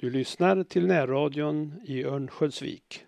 Du 0.00 0.10
lyssnar 0.10 0.64
till 0.64 0.86
närradion 0.86 1.74
i 1.84 2.04
Örnsköldsvik. 2.04 3.04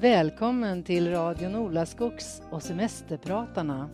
Välkommen 0.00 0.82
till 0.82 1.10
radion 1.10 1.54
Olaskogs 1.56 2.42
och 2.50 2.62
Semesterpratarna. 2.62 3.90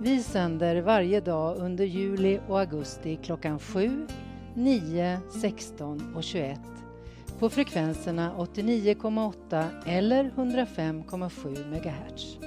Vi 0.00 0.22
sänder 0.22 0.82
varje 0.82 1.20
dag 1.20 1.56
under 1.56 1.84
juli 1.84 2.40
och 2.48 2.60
augusti 2.60 3.18
klockan 3.22 3.58
7, 3.58 4.06
9, 4.54 5.20
16 5.40 6.14
och 6.14 6.24
21 6.24 6.60
på 7.40 7.50
frekvenserna 7.50 8.34
89,8 8.38 9.66
eller 9.86 10.24
105,7 10.24 11.70
MHz. 11.70 12.38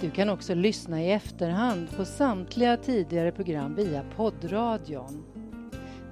Du 0.00 0.10
kan 0.10 0.28
också 0.28 0.54
lyssna 0.54 1.02
i 1.02 1.12
efterhand 1.12 1.96
på 1.96 2.04
samtliga 2.04 2.76
tidigare 2.76 3.32
program 3.32 3.74
via 3.74 4.04
poddradion. 4.16 5.24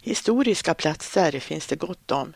Historiska 0.00 0.74
platser 0.74 1.40
finns 1.40 1.66
det 1.66 1.76
gott 1.76 2.10
om. 2.10 2.34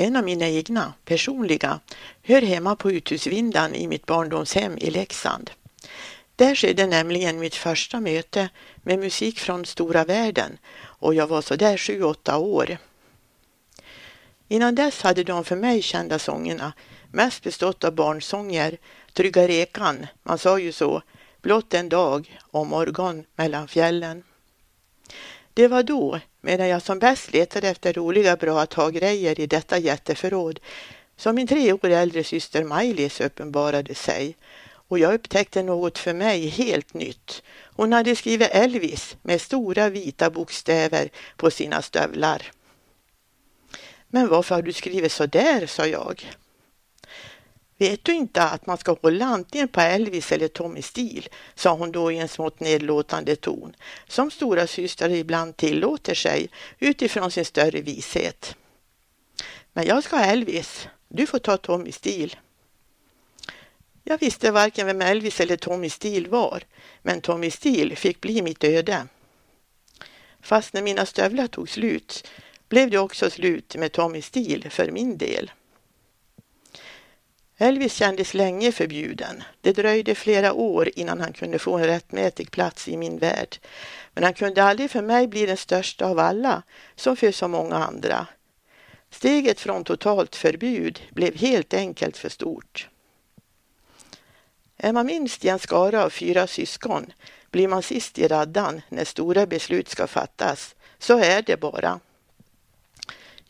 En 0.00 0.16
av 0.16 0.24
mina 0.24 0.48
egna, 0.48 0.92
personliga, 1.04 1.80
hör 2.22 2.42
hemma 2.42 2.76
på 2.76 2.90
uthusvindan 2.90 3.74
i 3.74 3.86
mitt 3.86 4.06
barndomshem 4.06 4.78
i 4.78 4.90
Leksand. 4.90 5.50
Där 6.36 6.54
skedde 6.54 6.86
nämligen 6.86 7.38
mitt 7.38 7.54
första 7.54 8.00
möte 8.00 8.48
med 8.76 8.98
musik 8.98 9.38
från 9.38 9.66
stora 9.66 10.04
världen 10.04 10.58
och 10.80 11.14
jag 11.14 11.26
var 11.26 11.42
sådär 11.42 11.76
sju, 11.76 12.02
åtta 12.02 12.38
år. 12.38 12.78
Innan 14.48 14.74
dess 14.74 15.02
hade 15.02 15.24
de 15.24 15.44
för 15.44 15.56
mig 15.56 15.82
kända 15.82 16.18
sångerna 16.18 16.72
mest 17.12 17.42
bestått 17.42 17.84
av 17.84 17.94
barnsånger, 17.94 18.78
Trygga 19.12 19.48
rekan, 19.48 20.06
man 20.22 20.38
sa 20.38 20.58
ju 20.58 20.72
så, 20.72 21.02
Blott 21.42 21.74
en 21.74 21.88
dag 21.88 22.38
och 22.50 22.66
morgon 22.66 23.24
mellan 23.36 23.68
fjällen. 23.68 24.22
Det 25.58 25.68
var 25.68 25.82
då, 25.82 26.20
medan 26.40 26.68
jag 26.68 26.82
som 26.82 26.98
bäst 26.98 27.32
letade 27.32 27.68
efter 27.68 27.92
roliga 27.92 28.36
bra 28.36 28.60
att 28.60 28.74
ha-grejer 28.74 29.40
i 29.40 29.46
detta 29.46 29.78
jätteförråd, 29.78 30.60
som 31.16 31.34
min 31.34 31.46
tre 31.46 31.72
år 31.72 31.84
äldre 31.84 32.24
syster 32.24 32.64
Maj-Lis 32.64 33.20
uppenbarade 33.20 33.94
sig 33.94 34.36
och 34.88 34.98
jag 34.98 35.14
upptäckte 35.14 35.62
något 35.62 35.98
för 35.98 36.14
mig 36.14 36.46
helt 36.46 36.94
nytt. 36.94 37.42
Hon 37.76 37.92
hade 37.92 38.16
skrivit 38.16 38.50
Elvis 38.50 39.16
med 39.22 39.40
stora 39.40 39.88
vita 39.88 40.30
bokstäver 40.30 41.08
på 41.36 41.50
sina 41.50 41.82
stövlar. 41.82 42.50
Men 44.08 44.28
varför 44.28 44.54
har 44.54 44.62
du 44.62 44.72
skrivit 44.72 45.12
så 45.12 45.26
där, 45.26 45.66
sa 45.66 45.86
jag. 45.86 46.32
Vet 47.78 48.04
du 48.04 48.14
inte 48.14 48.42
att 48.42 48.66
man 48.66 48.78
ska 48.78 48.96
hålla 49.02 49.24
antingen 49.24 49.68
på 49.68 49.80
Elvis 49.80 50.32
eller 50.32 50.48
Tommy 50.48 50.82
Steele, 50.82 51.28
sa 51.54 51.74
hon 51.74 51.92
då 51.92 52.12
i 52.12 52.18
en 52.18 52.28
smått 52.28 52.60
nedlåtande 52.60 53.36
ton, 53.36 53.76
som 54.08 54.30
stora 54.30 54.66
systrar 54.66 55.10
ibland 55.10 55.56
tillåter 55.56 56.14
sig 56.14 56.50
utifrån 56.78 57.30
sin 57.30 57.44
större 57.44 57.80
vishet. 57.80 58.56
Men 59.72 59.86
jag 59.86 60.04
ska 60.04 60.16
ha 60.16 60.24
Elvis, 60.24 60.88
du 61.08 61.26
får 61.26 61.38
ta 61.38 61.56
Tommy 61.56 61.92
Steele. 61.92 62.34
Jag 64.04 64.18
visste 64.18 64.50
varken 64.50 64.86
vem 64.86 65.02
Elvis 65.02 65.40
eller 65.40 65.56
Tommy 65.56 65.90
Steele 65.90 66.28
var, 66.28 66.62
men 67.02 67.20
Tommy 67.20 67.50
Steele 67.50 67.96
fick 67.96 68.20
bli 68.20 68.42
mitt 68.42 68.64
öde. 68.64 69.06
Fast 70.40 70.72
när 70.72 70.82
mina 70.82 71.06
stövlar 71.06 71.46
tog 71.46 71.68
slut 71.68 72.28
blev 72.68 72.90
det 72.90 72.98
också 72.98 73.30
slut 73.30 73.76
med 73.76 73.92
Tommy 73.92 74.22
Steele 74.22 74.70
för 74.70 74.90
min 74.90 75.18
del. 75.18 75.50
Elvis 77.60 77.94
kändes 77.94 78.34
länge 78.34 78.72
förbjuden. 78.72 79.42
Det 79.60 79.72
dröjde 79.72 80.14
flera 80.14 80.52
år 80.52 80.90
innan 80.94 81.20
han 81.20 81.32
kunde 81.32 81.58
få 81.58 81.78
en 81.78 81.86
rättmätig 81.86 82.50
plats 82.50 82.88
i 82.88 82.96
min 82.96 83.18
värld. 83.18 83.58
Men 84.14 84.24
han 84.24 84.34
kunde 84.34 84.64
aldrig 84.64 84.90
för 84.90 85.02
mig 85.02 85.28
bli 85.28 85.46
den 85.46 85.56
största 85.56 86.06
av 86.06 86.18
alla, 86.18 86.62
som 86.96 87.16
för 87.16 87.32
så 87.32 87.48
många 87.48 87.76
andra. 87.76 88.26
Steget 89.10 89.60
från 89.60 89.84
totalt 89.84 90.36
förbud 90.36 91.00
blev 91.10 91.36
helt 91.36 91.74
enkelt 91.74 92.16
för 92.16 92.28
stort. 92.28 92.88
Är 94.76 94.92
man 94.92 95.06
minst 95.06 95.44
i 95.44 95.48
en 95.48 95.58
skara 95.58 96.04
av 96.04 96.10
fyra 96.10 96.46
syskon 96.46 97.12
blir 97.50 97.68
man 97.68 97.82
sist 97.82 98.18
i 98.18 98.28
raddan 98.28 98.82
när 98.88 99.04
stora 99.04 99.46
beslut 99.46 99.88
ska 99.88 100.06
fattas. 100.06 100.74
Så 100.98 101.18
är 101.18 101.42
det 101.42 101.60
bara. 101.60 102.00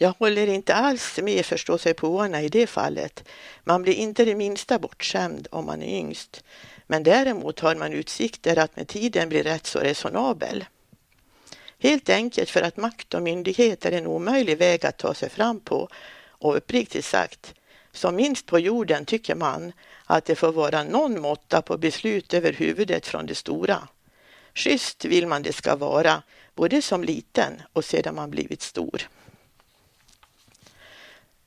Jag 0.01 0.15
håller 0.19 0.47
inte 0.47 0.75
alls 0.75 1.19
med 1.23 1.47
förståsigpåarna 1.47 2.43
i 2.43 2.49
det 2.49 2.67
fallet. 2.67 3.25
Man 3.65 3.83
blir 3.83 3.95
inte 3.95 4.25
det 4.25 4.35
minsta 4.35 4.79
bortskämd 4.79 5.49
om 5.51 5.67
man 5.67 5.83
är 5.83 5.99
yngst. 5.99 6.45
Men 6.87 7.03
däremot 7.03 7.61
har 7.61 7.75
man 7.75 7.93
utsikter 7.93 8.59
att 8.59 8.77
med 8.77 8.89
tiden 8.89 9.29
bli 9.29 9.43
rätt 9.43 9.67
så 9.67 9.79
resonabel. 9.79 10.65
Helt 11.79 12.09
enkelt 12.09 12.51
för 12.51 12.63
att 12.63 12.77
makt 12.77 13.15
och 13.15 13.23
myndighet 13.23 13.87
är 13.87 13.93
en 13.93 14.07
omöjlig 14.07 14.59
väg 14.59 14.87
att 14.87 14.97
ta 14.97 15.15
sig 15.15 15.31
fram 15.31 15.61
på. 15.61 15.89
Och 16.21 16.57
uppriktigt 16.57 17.05
sagt, 17.05 17.55
som 17.93 18.17
minst 18.17 18.47
på 18.47 18.59
jorden 18.59 19.05
tycker 19.05 19.35
man 19.35 19.73
att 20.05 20.25
det 20.25 20.35
får 20.35 20.53
vara 20.53 20.85
någon 20.85 21.21
måtta 21.21 21.63
på 21.63 21.79
beslut 21.79 22.35
över 22.35 22.53
huvudet 22.53 23.07
från 23.07 23.27
det 23.27 23.35
stora. 23.35 23.89
Schysst 24.55 25.05
vill 25.05 25.27
man 25.27 25.43
det 25.43 25.53
ska 25.53 25.77
vara, 25.77 26.23
både 26.55 26.83
som 26.83 27.05
liten 27.05 27.63
och 27.73 27.85
sedan 27.85 28.15
man 28.15 28.31
blivit 28.31 28.63
stor. 28.63 29.09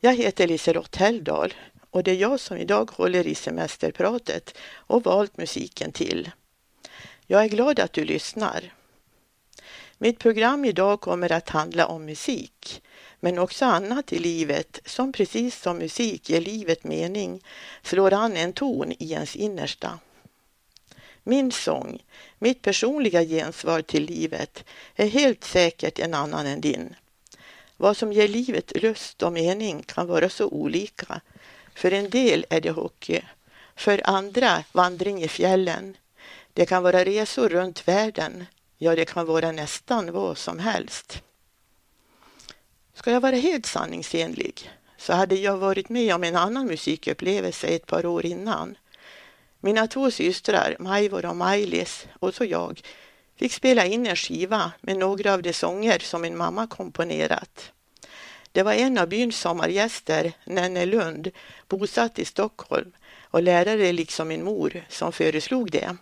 Jag 0.03 0.15
heter 0.15 0.47
Liselott 0.47 0.95
Helldal 0.95 1.53
och 1.89 2.03
det 2.03 2.11
är 2.11 2.15
jag 2.15 2.39
som 2.39 2.57
idag 2.57 2.91
håller 2.91 3.27
i 3.27 3.35
semesterpratet 3.35 4.57
och 4.71 5.03
valt 5.03 5.37
musiken 5.37 5.91
till. 5.91 6.31
Jag 7.27 7.43
är 7.43 7.47
glad 7.47 7.79
att 7.79 7.93
du 7.93 8.05
lyssnar. 8.05 8.73
Mitt 9.97 10.19
program 10.19 10.65
idag 10.65 11.01
kommer 11.01 11.31
att 11.31 11.49
handla 11.49 11.85
om 11.85 12.05
musik, 12.05 12.81
men 13.19 13.39
också 13.39 13.65
annat 13.65 14.13
i 14.13 14.19
livet 14.19 14.79
som 14.85 15.11
precis 15.13 15.61
som 15.61 15.77
musik 15.77 16.29
ger 16.29 16.41
livet 16.41 16.83
mening, 16.83 17.43
slår 17.83 18.13
an 18.13 18.37
en 18.37 18.53
ton 18.53 18.91
i 18.91 19.11
ens 19.11 19.35
innersta. 19.35 19.99
Min 21.23 21.51
sång, 21.51 22.03
mitt 22.39 22.61
personliga 22.61 23.23
gensvar 23.23 23.81
till 23.81 24.05
livet, 24.05 24.63
är 24.95 25.07
helt 25.07 25.43
säkert 25.43 25.99
en 25.99 26.13
annan 26.13 26.45
än 26.45 26.61
din. 26.61 26.95
Vad 27.81 27.97
som 27.97 28.13
ger 28.13 28.27
livet 28.27 28.81
lust 28.83 29.23
och 29.23 29.33
mening 29.33 29.83
kan 29.83 30.07
vara 30.07 30.29
så 30.29 30.47
olika. 30.47 31.21
För 31.75 31.91
en 31.91 32.09
del 32.09 32.45
är 32.49 32.61
det 32.61 32.71
hockey, 32.71 33.21
för 33.75 34.01
andra 34.03 34.63
vandring 34.71 35.23
i 35.23 35.27
fjällen. 35.27 35.97
Det 36.53 36.65
kan 36.65 36.83
vara 36.83 37.05
resor 37.05 37.49
runt 37.49 37.87
världen, 37.87 38.45
ja 38.77 38.95
det 38.95 39.05
kan 39.05 39.25
vara 39.25 39.51
nästan 39.51 40.11
vad 40.11 40.37
som 40.37 40.59
helst. 40.59 41.23
Ska 42.93 43.11
jag 43.11 43.21
vara 43.21 43.35
helt 43.35 43.65
sanningsenlig 43.65 44.71
så 44.97 45.13
hade 45.13 45.35
jag 45.35 45.57
varit 45.57 45.89
med 45.89 46.15
om 46.15 46.23
en 46.23 46.35
annan 46.35 46.67
musikupplevelse 46.67 47.67
ett 47.67 47.85
par 47.85 48.05
år 48.05 48.25
innan. 48.25 48.77
Mina 49.59 49.87
två 49.87 50.11
systrar, 50.11 50.75
Majvor 50.79 51.25
och 51.25 51.35
Maj-Lis 51.35 52.07
och 52.19 52.35
så 52.35 52.45
jag 52.45 52.81
fick 53.41 53.53
spela 53.53 53.85
in 53.85 54.07
en 54.07 54.15
skiva 54.15 54.71
med 54.81 54.97
några 54.97 55.33
av 55.33 55.41
de 55.41 55.53
sånger 55.53 55.99
som 55.99 56.21
min 56.21 56.37
mamma 56.37 56.67
komponerat. 56.67 57.71
Det 58.51 58.63
var 58.63 58.73
en 58.73 58.97
av 58.97 59.07
byns 59.07 59.37
sommargäster, 59.39 60.33
Nenne 60.45 60.85
Lund, 60.85 61.31
bosatt 61.67 62.19
i 62.19 62.25
Stockholm 62.25 62.91
och 63.23 63.43
lärare 63.43 63.91
liksom 63.91 64.27
min 64.27 64.43
mor 64.43 64.85
som 64.89 65.11
föreslog 65.11 65.71
det. 65.71 65.97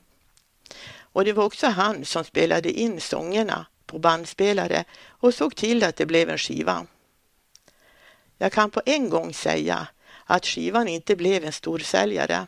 Och 1.00 1.26
det 1.26 1.34
var 1.34 1.46
också 1.46 1.68
han 1.68 2.06
som 2.06 2.24
spelade 2.24 2.72
in 2.72 3.02
sångerna 3.02 3.66
på 3.86 4.00
bandspelare 4.00 4.84
och 5.08 5.34
såg 5.34 5.56
till 5.56 5.84
att 5.84 5.96
det 5.96 6.06
blev 6.06 6.30
en 6.30 6.38
skiva. 6.38 6.86
Jag 8.38 8.52
kan 8.52 8.72
på 8.72 8.82
en 8.86 9.10
gång 9.10 9.34
säga 9.34 9.88
att 10.26 10.46
skivan 10.46 10.88
inte 10.88 11.16
blev 11.16 11.46
en 11.46 11.54
storsäljare. 11.54 12.48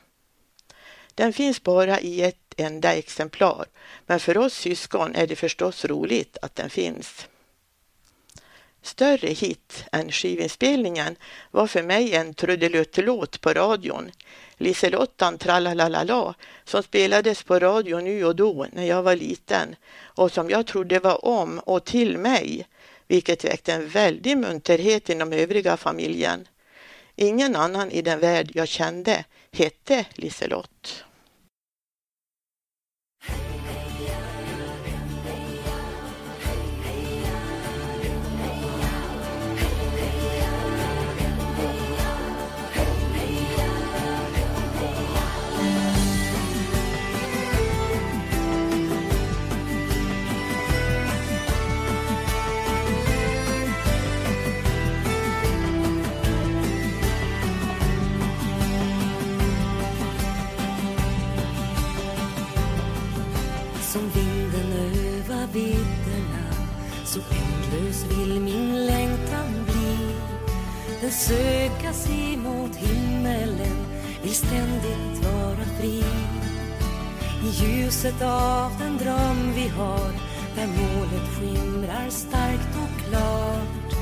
Den 1.15 1.33
finns 1.33 1.63
bara 1.63 1.99
i 1.99 2.21
ett 2.21 2.40
enda 2.61 2.93
exemplar, 2.93 3.65
men 4.05 4.19
för 4.19 4.37
oss 4.37 4.53
syskon 4.53 5.15
är 5.15 5.27
det 5.27 5.35
förstås 5.35 5.85
roligt 5.85 6.37
att 6.41 6.55
den 6.55 6.69
finns. 6.69 7.27
Större 8.81 9.27
hit 9.27 9.83
än 9.91 10.11
skivinspelningen 10.11 11.15
var 11.51 11.67
för 11.67 11.83
mig 11.83 12.15
en 12.15 12.33
trudeluttelåt 12.33 13.41
på 13.41 13.53
radion, 13.53 14.11
Liselottan 14.57 15.37
tralalalala 15.37 16.33
som 16.63 16.83
spelades 16.83 17.43
på 17.43 17.59
radio 17.59 17.99
nu 17.99 18.25
och 18.25 18.35
då 18.35 18.67
när 18.71 18.83
jag 18.83 19.03
var 19.03 19.15
liten 19.15 19.75
och 20.01 20.31
som 20.31 20.49
jag 20.49 20.67
trodde 20.67 20.99
var 20.99 21.25
om 21.25 21.59
och 21.59 21.85
till 21.85 22.17
mig, 22.17 22.67
vilket 23.07 23.45
väckte 23.45 23.73
en 23.73 23.87
väldig 23.87 24.37
munterhet 24.37 25.09
inom 25.09 25.33
övriga 25.33 25.77
familjen. 25.77 26.47
Ingen 27.15 27.55
annan 27.55 27.91
i 27.91 28.01
den 28.01 28.19
värld 28.19 28.51
jag 28.53 28.67
kände 28.67 29.25
hette 29.51 30.05
Liselott. 30.13 31.03
Så 67.05 67.19
ändlös 67.19 68.05
vill 68.09 68.41
min 68.41 68.85
längtan 68.85 69.65
bli. 69.65 70.15
Den 71.01 71.11
söka 71.11 71.93
sig 71.93 72.37
mot 72.37 72.75
himmelen 72.75 73.85
vill 74.23 74.35
ständigt 74.35 75.25
vara 75.25 75.65
fri. 75.79 76.03
I 77.43 77.49
ljuset 77.49 78.21
av 78.21 78.71
den 78.79 78.97
dröm 78.97 79.53
vi 79.55 79.67
har 79.67 80.11
där 80.55 80.67
målet 80.67 81.27
skimrar 81.29 82.09
starkt 82.09 82.75
och 82.75 83.09
klart. 83.09 83.95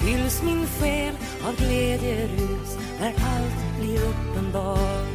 Fylls 0.00 0.42
min 0.42 0.66
själ 0.66 1.14
av 1.46 1.56
glädjerus 1.56 2.78
när 3.00 3.08
allt 3.08 3.80
blir 3.80 4.00
uppenbart. 4.02 5.06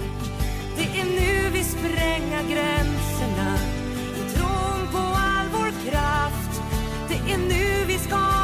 Det 0.78 1.00
är 1.00 1.06
nu 1.06 1.50
vi 1.50 1.64
spränga 1.64 2.42
gränserna. 2.42 3.75
Det 7.16 7.32
är 7.32 7.38
nu 7.38 7.86
vi 7.88 7.98
ska 7.98 8.35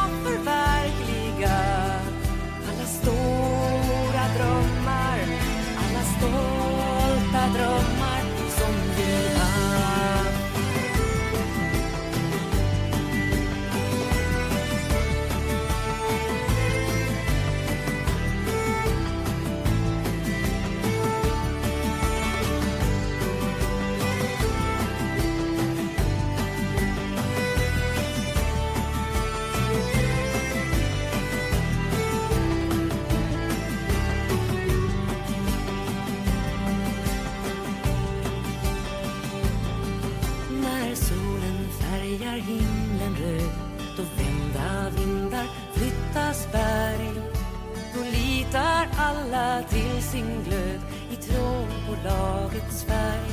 längtar 48.52 48.88
alla 48.98 49.64
till 49.70 50.04
sin 50.04 50.44
glöd 50.44 50.80
i 51.12 51.16
tron 51.16 51.68
på 51.88 52.08
lagets 52.10 52.84
färg. 52.84 53.32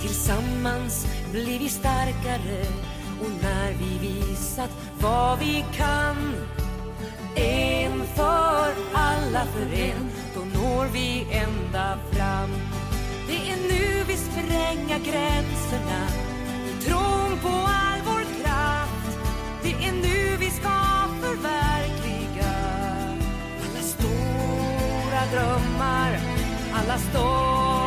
Tillsammans 0.00 1.06
blir 1.32 1.58
vi 1.58 1.68
starkare 1.68 2.66
och 3.20 3.30
när 3.42 3.72
vi 3.72 4.08
visat 4.08 4.70
vad 5.00 5.38
vi 5.38 5.64
kan. 5.72 6.34
En 7.36 8.02
för 8.16 8.74
alla 8.92 9.44
för 9.44 9.74
en, 9.74 10.10
då 10.34 10.40
når 10.40 10.86
vi 10.92 11.26
ända 11.32 11.98
fram. 12.12 12.50
Det 13.26 13.50
är 13.50 13.56
nu 13.56 14.04
vi 14.06 14.16
spränga 14.16 14.98
gränserna. 14.98 16.06
I 16.68 16.82
tron 16.82 17.38
på 17.42 17.79
drömmar. 25.32 26.18
Alla 26.74 26.98
står 26.98 27.79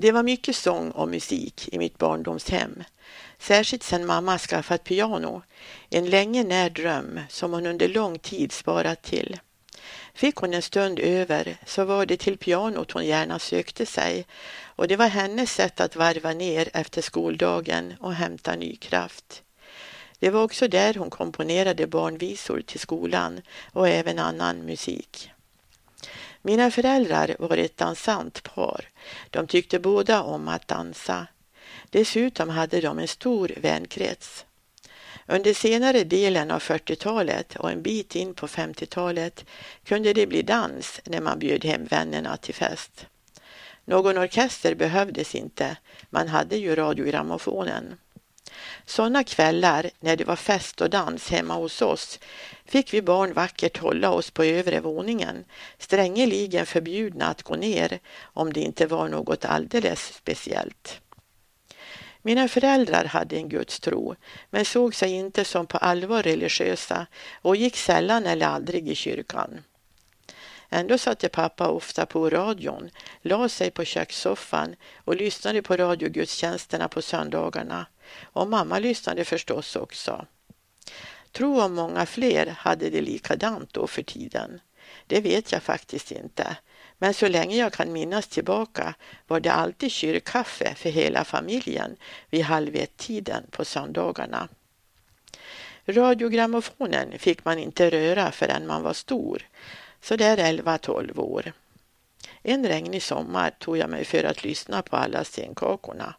Det 0.00 0.12
var 0.12 0.22
mycket 0.22 0.56
sång 0.56 0.90
och 0.90 1.08
musik 1.08 1.68
i 1.72 1.78
mitt 1.78 1.98
barndomshem. 1.98 2.84
Särskilt 3.38 3.82
sedan 3.82 4.06
mamma 4.06 4.38
skaffat 4.38 4.84
piano, 4.84 5.42
en 5.90 6.10
länge 6.10 6.44
när 6.44 6.70
dröm 6.70 7.20
som 7.28 7.52
hon 7.52 7.66
under 7.66 7.88
lång 7.88 8.18
tid 8.18 8.52
sparat 8.52 9.02
till. 9.02 9.38
Fick 10.14 10.36
hon 10.36 10.54
en 10.54 10.62
stund 10.62 10.98
över 10.98 11.56
så 11.66 11.84
var 11.84 12.06
det 12.06 12.16
till 12.16 12.38
pianot 12.38 12.92
hon 12.92 13.06
gärna 13.06 13.38
sökte 13.38 13.86
sig 13.86 14.26
och 14.64 14.88
det 14.88 14.96
var 14.96 15.08
hennes 15.08 15.52
sätt 15.52 15.80
att 15.80 15.96
varva 15.96 16.32
ner 16.32 16.68
efter 16.72 17.02
skoldagen 17.02 17.94
och 18.00 18.14
hämta 18.14 18.56
ny 18.56 18.76
kraft. 18.76 19.42
Det 20.18 20.30
var 20.30 20.42
också 20.42 20.68
där 20.68 20.94
hon 20.94 21.10
komponerade 21.10 21.86
barnvisor 21.86 22.60
till 22.60 22.80
skolan 22.80 23.40
och 23.72 23.88
även 23.88 24.18
annan 24.18 24.58
musik. 24.58 25.30
Mina 26.48 26.70
föräldrar 26.70 27.36
var 27.38 27.56
ett 27.56 27.76
dansant 27.76 28.42
par. 28.42 28.88
De 29.30 29.46
tyckte 29.46 29.78
båda 29.78 30.22
om 30.22 30.48
att 30.48 30.68
dansa. 30.68 31.26
Dessutom 31.90 32.48
hade 32.48 32.80
de 32.80 32.98
en 32.98 33.08
stor 33.08 33.52
vänkrets. 33.56 34.46
Under 35.26 35.54
senare 35.54 36.04
delen 36.04 36.50
av 36.50 36.58
40-talet 36.58 37.56
och 37.56 37.70
en 37.70 37.82
bit 37.82 38.16
in 38.16 38.34
på 38.34 38.46
50-talet 38.46 39.44
kunde 39.84 40.12
det 40.12 40.26
bli 40.26 40.42
dans 40.42 41.00
när 41.04 41.20
man 41.20 41.38
bjöd 41.38 41.64
hem 41.64 41.84
vännerna 41.84 42.36
till 42.36 42.54
fest. 42.54 43.06
Någon 43.84 44.18
orkester 44.18 44.74
behövdes 44.74 45.34
inte, 45.34 45.76
man 46.10 46.28
hade 46.28 46.56
ju 46.56 46.74
radiogrammofonen. 46.74 47.98
Sådana 48.88 49.24
kvällar 49.24 49.90
när 50.00 50.16
det 50.16 50.24
var 50.24 50.36
fest 50.36 50.80
och 50.80 50.90
dans 50.90 51.30
hemma 51.30 51.54
hos 51.54 51.82
oss 51.82 52.18
fick 52.64 52.94
vi 52.94 53.02
barn 53.02 53.32
vackert 53.32 53.78
hålla 53.78 54.10
oss 54.10 54.30
på 54.30 54.44
övre 54.44 54.80
våningen, 54.80 55.44
strängeligen 55.78 56.66
förbjudna 56.66 57.26
att 57.26 57.42
gå 57.42 57.56
ner 57.56 57.98
om 58.20 58.52
det 58.52 58.60
inte 58.60 58.86
var 58.86 59.08
något 59.08 59.44
alldeles 59.44 60.14
speciellt. 60.14 61.00
Mina 62.22 62.48
föräldrar 62.48 63.04
hade 63.04 63.36
en 63.36 63.48
gudstro 63.48 64.14
men 64.50 64.64
såg 64.64 64.94
sig 64.94 65.12
inte 65.12 65.44
som 65.44 65.66
på 65.66 65.78
allvar 65.78 66.22
religiösa 66.22 67.06
och 67.42 67.56
gick 67.56 67.76
sällan 67.76 68.26
eller 68.26 68.46
aldrig 68.46 68.88
i 68.88 68.94
kyrkan. 68.94 69.60
Ändå 70.70 70.98
satte 70.98 71.28
pappa 71.28 71.68
ofta 71.68 72.06
på 72.06 72.30
radion, 72.30 72.90
la 73.22 73.48
sig 73.48 73.70
på 73.70 73.84
kökssoffan 73.84 74.76
och 75.04 75.16
lyssnade 75.16 75.62
på 75.62 75.76
radiogudstjänsterna 75.76 76.88
på 76.88 77.02
söndagarna. 77.02 77.86
Och 78.22 78.48
mamma 78.48 78.78
lyssnade 78.78 79.24
förstås 79.24 79.76
också. 79.76 80.26
Tro 81.32 81.60
om 81.60 81.74
många 81.74 82.06
fler 82.06 82.46
hade 82.46 82.90
det 82.90 83.00
likadant 83.00 83.74
då 83.74 83.86
för 83.86 84.02
tiden. 84.02 84.60
Det 85.06 85.20
vet 85.20 85.52
jag 85.52 85.62
faktiskt 85.62 86.10
inte. 86.10 86.56
Men 86.98 87.14
så 87.14 87.28
länge 87.28 87.56
jag 87.56 87.72
kan 87.72 87.92
minnas 87.92 88.26
tillbaka 88.26 88.94
var 89.26 89.40
det 89.40 89.52
alltid 89.52 89.92
kyrkkaffe 89.92 90.74
för 90.74 90.90
hela 90.90 91.24
familjen 91.24 91.96
vid 92.30 92.44
halv 92.44 92.76
ett-tiden 92.76 93.46
på 93.50 93.64
söndagarna. 93.64 94.48
Radiogrammofonen 95.84 97.18
fick 97.18 97.44
man 97.44 97.58
inte 97.58 97.90
röra 97.90 98.32
förrän 98.32 98.66
man 98.66 98.82
var 98.82 98.92
stor, 98.92 99.42
så 100.02 100.16
där 100.16 100.36
11-12 100.36 101.18
år. 101.18 101.52
En 102.42 102.66
regnig 102.66 103.02
sommar 103.02 103.50
tog 103.50 103.76
jag 103.76 103.90
mig 103.90 104.04
för 104.04 104.24
att 104.24 104.44
lyssna 104.44 104.82
på 104.82 104.96
alla 104.96 105.24
stenkakorna. 105.24 106.14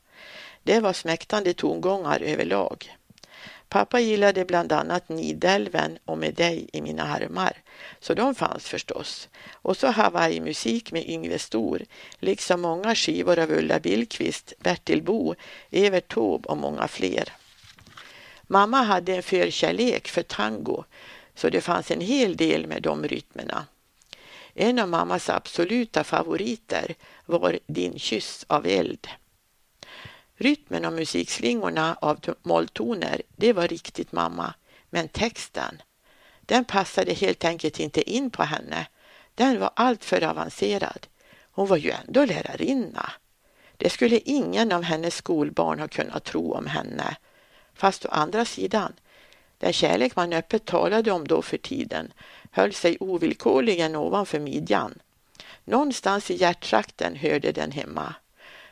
Det 0.63 0.80
var 0.80 0.94
smäktande 0.94 1.54
tongångar 1.54 2.22
överlag. 2.22 2.96
Pappa 3.70 4.00
gillade 4.00 4.46
bland 4.46 4.72
annat 4.72 5.10
Nidelven 5.10 5.98
och 6.06 6.18
Med 6.18 6.34
dig 6.34 6.70
i 6.74 6.82
mina 6.82 7.04
armar, 7.04 7.58
så 8.00 8.13
de 8.13 8.36
fanns 8.36 8.68
förstås. 8.68 9.30
Och 9.51 9.78
så 9.78 9.88
Hawaii-musik 9.88 10.92
med 10.92 11.10
Yngve 11.10 11.39
Stor, 11.39 11.82
liksom 12.20 12.62
många 12.62 12.96
skivor 12.96 13.39
av 13.39 13.51
Ulla 13.51 13.80
Billqvist, 13.80 14.54
Bertil 14.60 15.04
Bo, 15.04 15.36
Evert 15.72 16.13
Taube 16.13 16.50
och 16.50 16.58
många 16.58 16.88
fler. 16.88 17.34
Mamma 18.42 18.82
hade 18.82 19.16
en 19.16 19.24
förkärlek 19.24 20.08
för 20.08 20.24
tango, 20.24 20.84
så 21.36 21.50
det 21.50 21.62
fanns 21.62 21.92
en 21.92 22.01
hel 22.01 22.38
del 22.38 22.68
med 22.68 22.82
de 22.82 23.08
rytmerna. 23.08 23.66
En 24.54 24.80
av 24.80 24.89
mammas 24.89 25.30
absoluta 25.30 26.04
favoriter 26.04 26.96
var 27.25 27.60
Din 27.68 28.00
kyss 28.00 28.46
av 28.48 28.68
eld. 28.68 29.08
Rytmen 30.41 30.86
och 30.86 30.93
musikslingorna 30.93 31.98
av 32.01 32.19
molltoner, 32.41 33.22
det 33.36 33.53
var 33.53 33.67
riktigt 33.67 34.12
mamma. 34.12 34.53
Men 34.89 35.08
texten, 35.08 35.81
den 36.41 36.65
passade 36.65 37.13
helt 37.13 37.46
enkelt 37.46 37.79
inte 37.79 38.12
in 38.12 38.29
på 38.29 38.43
henne. 38.43 38.88
Den 39.36 39.60
var 39.60 39.72
alltför 39.75 40.24
avancerad. 40.24 41.08
Hon 41.51 41.67
var 41.67 41.77
ju 41.77 41.91
ändå 41.91 42.25
lärarinna. 42.25 43.12
Det 43.77 43.89
skulle 43.89 44.19
ingen 44.19 44.72
av 44.72 44.84
hennes 44.84 45.15
skolbarn 45.15 45.79
ha 45.79 45.88
kunnat 45.88 46.24
tro 46.24 46.53
om 46.53 46.65
henne. 46.65 47.17
Fast 47.74 48.05
å 48.05 48.10
andra 48.10 48.46
sidan, 48.46 48.93
den 49.58 49.74
kärlek 49.74 50.15
man 50.15 50.34
öppet 50.34 50.65
talade 50.65 51.12
om 51.12 51.27
då 51.27 51.41
för 51.41 51.58
tiden 51.58 52.13
höll 52.51 52.74
sig 52.74 52.98
ovillkorligen 53.00 53.96
ovanför 53.96 54.39
midjan. 54.39 55.00
Någonstans 55.65 56.31
i 56.31 56.36
hjärttrakten 56.36 57.15
hörde 57.15 57.51
den 57.51 57.72
hemma 57.72 58.15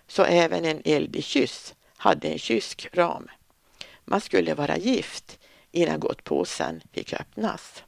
så 0.08 0.24
även 0.24 0.66
en 0.66 0.82
eldig 0.86 1.24
kyss 1.24 1.76
hade 1.98 2.28
en 2.28 2.40
kysskram. 2.40 3.28
Man 4.06 4.22
skulle 4.22 4.54
vara 4.54 4.78
gift 4.78 5.40
innan 5.72 6.00
gottpåsen 6.00 6.82
fick 6.92 7.14
öppnas. 7.14 7.84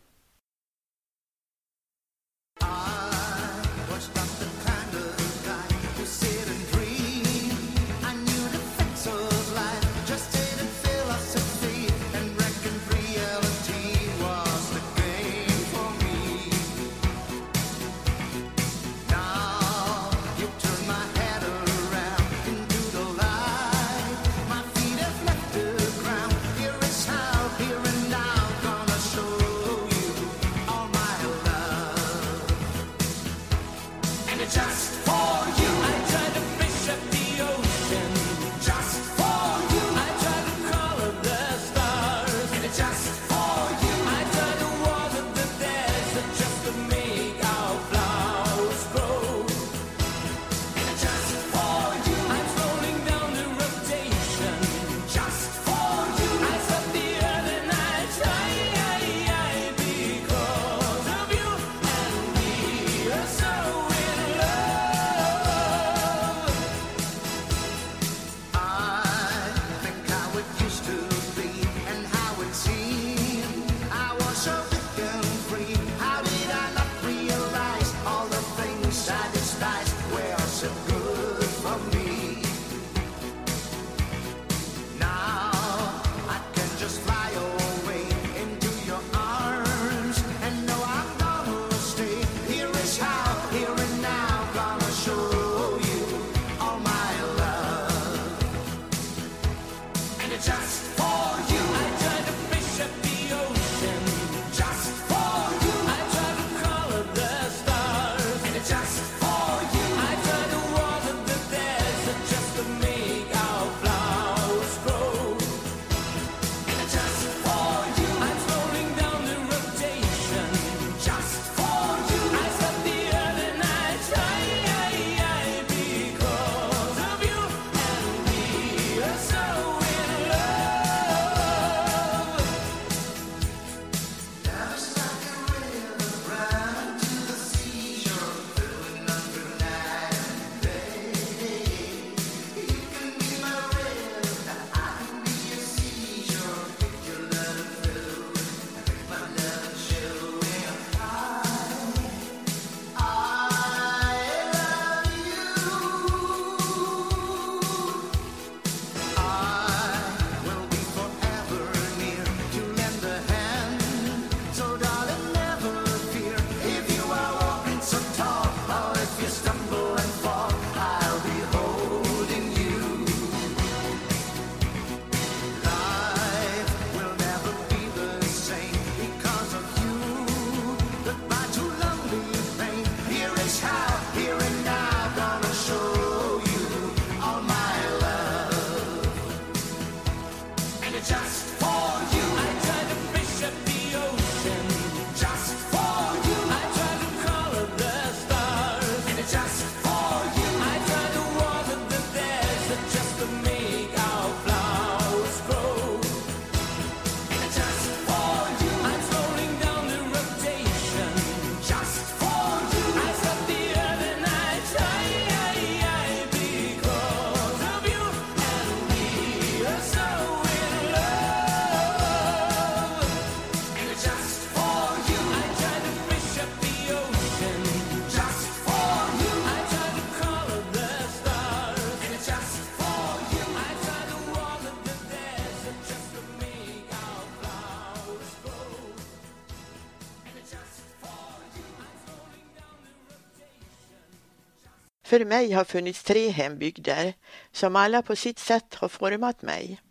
För 245.10 245.26
mig 245.26 245.52
har 245.52 245.64
funnits 245.64 246.04
tre 246.04 246.30
hembygder 246.30 247.14
som 247.52 247.76
alla 247.76 248.02
på 248.02 248.16
sitt 248.16 248.40
sätt 248.40 248.76
har 248.76 248.88
format 248.88 249.42
mig. 249.42 249.82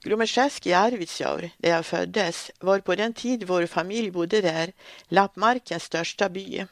Glommersträsk 0.00 0.66
i 0.66 0.72
Arvidsjaur, 0.72 1.50
där 1.58 1.70
jag 1.70 1.86
föddes, 1.86 2.50
var 2.58 2.78
på 2.80 2.94
den 2.94 3.12
tid 3.12 3.44
vår 3.44 3.66
familj 3.66 4.10
bodde 4.10 4.40
där 4.40 4.72
lappmarkens 5.08 5.84
största 5.84 6.28
by. 6.28 6.66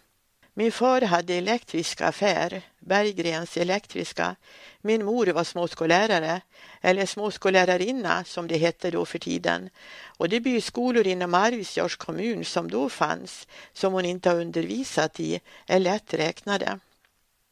Min 0.54 0.72
far 0.72 1.00
hade 1.00 1.34
elektrisk 1.34 2.00
affär, 2.00 2.62
Berggrens 2.78 3.56
elektriska. 3.56 4.36
Min 4.80 5.04
mor 5.04 5.26
var 5.26 5.44
småskollärare, 5.44 6.40
eller 6.80 7.06
småskollärarinna 7.06 8.24
som 8.24 8.48
det 8.48 8.56
hette 8.56 8.90
då 8.90 9.04
för 9.04 9.18
tiden. 9.18 9.70
Och 10.18 10.28
de 10.28 10.40
byskolor 10.40 11.06
inom 11.06 11.34
Arvidsjaurs 11.34 11.96
kommun 11.96 12.44
som 12.44 12.70
då 12.70 12.88
fanns, 12.88 13.48
som 13.72 13.92
hon 13.92 14.04
inte 14.04 14.30
har 14.30 14.36
undervisat 14.36 15.20
i, 15.20 15.40
är 15.66 15.78
lätt 15.78 16.14
räknade. 16.14 16.78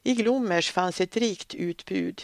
I 0.07 0.15
Glommers 0.15 0.71
fanns 0.71 1.01
ett 1.01 1.17
rikt 1.17 1.55
utbud. 1.55 2.23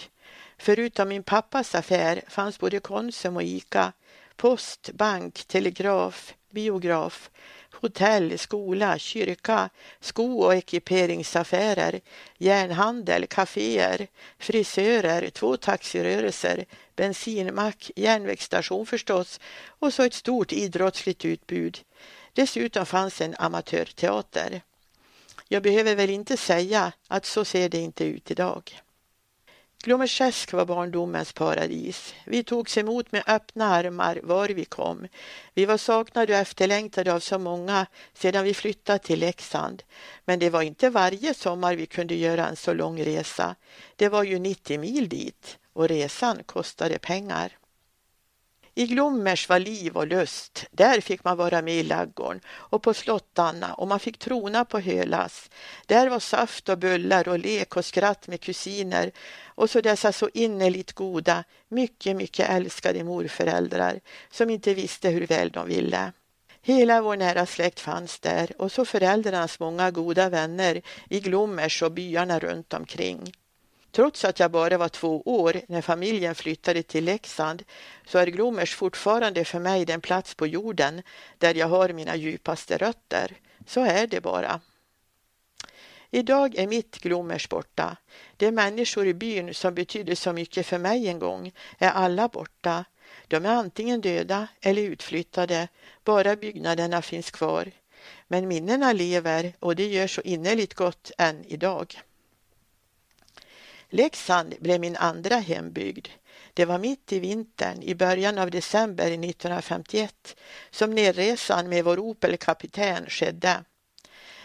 Förutom 0.58 1.08
min 1.08 1.22
pappas 1.22 1.74
affär 1.74 2.22
fanns 2.28 2.58
både 2.58 2.80
Konsum 2.80 3.36
och 3.36 3.42
Ica, 3.42 3.92
post, 4.36 4.90
bank, 4.92 5.44
telegraf, 5.44 6.34
biograf, 6.50 7.30
hotell, 7.72 8.38
skola, 8.38 8.98
kyrka, 8.98 9.70
sko 10.00 10.42
och 10.42 10.54
ekiperingsaffärer, 10.54 12.00
järnhandel, 12.38 13.26
kaféer, 13.26 14.06
frisörer, 14.38 15.30
två 15.30 15.56
taxirörelser, 15.56 16.64
bensinmack, 16.96 17.90
järnvägsstation 17.96 18.86
förstås 18.86 19.40
och 19.66 19.94
så 19.94 20.02
ett 20.02 20.14
stort 20.14 20.52
idrottsligt 20.52 21.24
utbud. 21.24 21.78
Dessutom 22.32 22.86
fanns 22.86 23.20
en 23.20 23.34
amatörteater. 23.38 24.62
Jag 25.52 25.62
behöver 25.62 25.94
väl 25.94 26.10
inte 26.10 26.36
säga 26.36 26.92
att 27.08 27.26
så 27.26 27.44
ser 27.44 27.68
det 27.68 27.78
inte 27.78 28.04
ut 28.04 28.30
idag. 28.30 28.80
Glommersträsk 29.84 30.52
var 30.52 30.64
barndomens 30.64 31.32
paradis. 31.32 32.14
Vi 32.26 32.44
togs 32.44 32.78
emot 32.78 33.12
med 33.12 33.22
öppna 33.26 33.66
armar 33.66 34.20
var 34.22 34.48
vi 34.48 34.64
kom. 34.64 35.06
Vi 35.54 35.64
var 35.64 35.76
saknade 35.76 36.32
och 36.32 36.38
efterlängtade 36.38 37.12
av 37.12 37.20
så 37.20 37.38
många 37.38 37.86
sedan 38.14 38.44
vi 38.44 38.54
flyttat 38.54 39.02
till 39.02 39.20
Leksand. 39.20 39.82
Men 40.24 40.38
det 40.38 40.50
var 40.50 40.62
inte 40.62 40.90
varje 40.90 41.34
sommar 41.34 41.76
vi 41.76 41.86
kunde 41.86 42.14
göra 42.14 42.46
en 42.46 42.56
så 42.56 42.72
lång 42.72 43.04
resa. 43.04 43.56
Det 43.96 44.08
var 44.08 44.22
ju 44.22 44.38
90 44.38 44.80
mil 44.80 45.08
dit 45.08 45.58
och 45.72 45.88
resan 45.88 46.44
kostade 46.46 46.98
pengar. 46.98 47.58
I 48.74 48.86
Glommers 48.86 49.48
var 49.48 49.58
liv 49.58 49.96
och 49.96 50.06
lust. 50.06 50.66
Där 50.70 51.00
fick 51.00 51.24
man 51.24 51.36
vara 51.36 51.62
med 51.62 51.74
i 51.74 51.82
laggården 51.82 52.40
och 52.48 52.82
på 52.82 52.94
slottarna 52.94 53.74
och 53.74 53.88
man 53.88 54.00
fick 54.00 54.18
trona 54.18 54.64
på 54.64 54.78
Hölas. 54.78 55.50
Där 55.86 56.08
var 56.08 56.18
saft 56.18 56.68
och 56.68 56.78
bullar 56.78 57.28
och 57.28 57.38
lek 57.38 57.76
och 57.76 57.84
skratt 57.84 58.28
med 58.28 58.40
kusiner 58.40 59.10
och 59.44 59.70
så 59.70 59.80
dessa 59.80 60.12
så 60.12 60.30
innerligt 60.34 60.92
goda, 60.92 61.44
mycket, 61.68 62.16
mycket 62.16 62.48
älskade 62.48 63.04
morföräldrar 63.04 64.00
som 64.30 64.50
inte 64.50 64.74
visste 64.74 65.08
hur 65.08 65.26
väl 65.26 65.50
de 65.50 65.68
ville. 65.68 66.12
Hela 66.62 67.02
vår 67.02 67.16
nära 67.16 67.46
släkt 67.46 67.80
fanns 67.80 68.20
där 68.20 68.52
och 68.58 68.72
så 68.72 68.84
föräldrarnas 68.84 69.60
många 69.60 69.90
goda 69.90 70.28
vänner 70.28 70.82
i 71.10 71.20
Glommers 71.20 71.82
och 71.82 71.92
byarna 71.92 72.38
runt 72.38 72.74
omkring. 72.74 73.32
Trots 73.92 74.24
att 74.24 74.40
jag 74.40 74.50
bara 74.50 74.78
var 74.78 74.88
två 74.88 75.22
år 75.24 75.60
när 75.68 75.82
familjen 75.82 76.34
flyttade 76.34 76.82
till 76.82 77.04
Leksand 77.04 77.62
så 78.06 78.18
är 78.18 78.26
Glommers 78.26 78.74
fortfarande 78.74 79.44
för 79.44 79.58
mig 79.58 79.84
den 79.84 80.00
plats 80.00 80.34
på 80.34 80.46
jorden 80.46 81.02
där 81.38 81.54
jag 81.54 81.66
har 81.66 81.88
mina 81.88 82.16
djupaste 82.16 82.76
rötter. 82.76 83.36
Så 83.66 83.80
är 83.80 84.06
det 84.06 84.20
bara. 84.20 84.60
Idag 86.10 86.54
är 86.54 86.66
mitt 86.66 86.98
Glommers 86.98 87.48
borta. 87.48 87.96
De 88.36 88.52
människor 88.52 89.06
i 89.06 89.14
byn 89.14 89.54
som 89.54 89.74
betydde 89.74 90.16
så 90.16 90.32
mycket 90.32 90.66
för 90.66 90.78
mig 90.78 91.08
en 91.08 91.18
gång 91.18 91.52
är 91.78 91.90
alla 91.90 92.28
borta. 92.28 92.84
De 93.28 93.46
är 93.46 93.50
antingen 93.50 94.00
döda 94.00 94.48
eller 94.60 94.82
utflyttade, 94.82 95.68
bara 96.04 96.36
byggnaderna 96.36 97.02
finns 97.02 97.30
kvar. 97.30 97.70
Men 98.28 98.48
minnena 98.48 98.92
lever 98.92 99.52
och 99.58 99.76
det 99.76 99.86
gör 99.86 100.06
så 100.06 100.20
innerligt 100.20 100.74
gott 100.74 101.10
än 101.18 101.44
idag. 101.44 102.02
Leksand 103.94 104.54
blev 104.60 104.80
min 104.80 104.96
andra 104.96 105.36
hembygd. 105.36 106.08
Det 106.54 106.64
var 106.64 106.78
mitt 106.78 107.12
i 107.12 107.18
vintern, 107.18 107.82
i 107.82 107.94
början 107.94 108.38
av 108.38 108.50
december 108.50 109.04
1951, 109.04 110.36
som 110.70 110.90
nedresan 110.90 111.68
med 111.68 111.84
vår 111.84 111.98
Opel-kapten 111.98 113.06
skedde. 113.08 113.64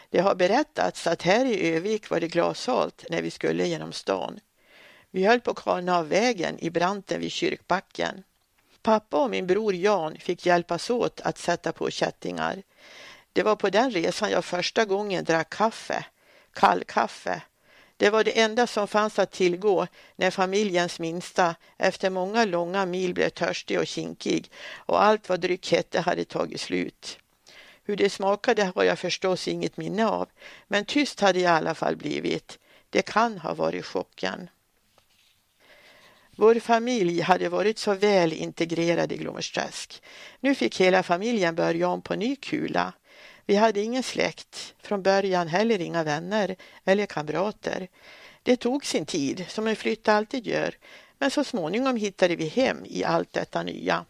Det 0.10 0.20
har 0.20 0.36
berättats 0.36 1.08
att 1.08 1.22
här 1.22 1.46
i 1.46 1.76
Övik 1.76 2.10
var 2.10 2.20
det 2.20 2.28
glashalt 2.28 3.06
när 3.10 3.22
vi 3.22 3.32
skulle 3.32 3.68
genom 3.68 3.92
stan. 3.92 4.40
Vi 5.12 5.26
höll 5.26 5.40
på 5.40 5.52
att 5.52 5.58
kana 5.58 5.98
av 5.98 6.10
vägen 6.10 6.60
i 6.60 6.70
branten 6.70 7.20
vid 7.20 7.32
kyrkbacken. 7.32 8.24
Pappa 8.82 9.24
och 9.24 9.30
min 9.30 9.48
bror 9.48 9.76
Jan 9.76 10.18
fick 10.20 10.46
hjälpas 10.46 10.90
åt 10.90 11.22
att 11.22 11.38
sätta 11.38 11.72
på 11.72 11.90
kättingar. 11.90 12.64
Det 13.34 13.44
var 13.44 13.56
på 13.56 13.70
den 13.70 13.92
resan 13.92 14.32
jag 14.32 14.46
första 14.46 14.86
gången 14.86 15.24
drack 15.24 15.50
kaffe, 15.50 16.06
kallkaffe 16.54 17.42
det 17.98 18.10
var 18.10 18.24
det 18.24 18.40
enda 18.40 18.68
som 18.68 18.88
fanns 18.88 19.20
att 19.20 19.32
tillgå 19.32 19.88
när 20.16 20.32
familjens 20.32 21.00
minsta 21.00 21.56
efter 21.78 22.10
många 22.10 22.46
långa 22.46 22.86
mil 22.86 23.14
blev 23.14 23.30
törstig 23.30 23.80
och 23.80 23.88
kinkig 23.88 24.52
och 24.76 25.04
allt 25.04 25.30
vad 25.30 25.40
dryck 25.40 25.72
hette 25.72 26.00
hade 26.00 26.26
tagit 26.26 26.62
slut. 26.62 27.20
Hur 27.84 27.96
det 27.96 28.10
smakade 28.10 28.72
har 28.76 28.84
jag 28.84 29.00
förstås 29.00 29.48
inget 29.48 29.78
minne 29.78 30.08
av, 30.08 30.30
men 30.68 30.86
tyst 30.86 31.20
hade 31.20 31.40
jag 31.40 31.54
i 31.54 31.58
alla 31.58 31.76
fall 31.76 31.96
blivit. 31.96 32.60
Det 32.90 33.02
kan 33.02 33.38
ha 33.38 33.54
varit 33.54 33.86
chocken. 33.86 34.50
Vår 36.36 36.60
familj 36.60 37.22
hade 37.22 37.50
varit 37.50 37.78
så 37.78 37.94
väl 37.94 38.34
integrerad 38.34 39.12
i 39.12 39.18
Glommersträsk. 39.18 40.02
Nu 40.40 40.56
fick 40.56 40.82
hela 40.82 41.04
familjen 41.04 41.56
börja 41.56 41.90
om 41.90 42.02
på 42.02 42.16
ny 42.16 42.36
kula. 42.36 42.94
Vi 43.48 43.56
hade 43.56 43.82
ingen 43.82 44.04
släkt, 44.04 44.76
från 44.80 45.04
början 45.04 45.48
heller 45.48 45.82
inga 45.82 46.04
vänner 46.04 46.56
eller 46.86 47.06
kamrater. 47.06 47.88
Det 48.44 48.56
tog 48.56 48.86
sin 48.86 49.06
tid, 49.06 49.46
som 49.50 49.68
en 49.68 49.76
flytt 49.76 50.08
alltid 50.08 50.48
gör, 50.48 50.76
men 51.18 51.32
så 51.32 51.44
småningom 51.44 51.96
hittade 51.96 52.36
vi 52.36 52.48
hem 52.48 52.86
i 52.86 53.04
allt 53.04 53.34
detta 53.34 53.64
nya. 53.64 54.06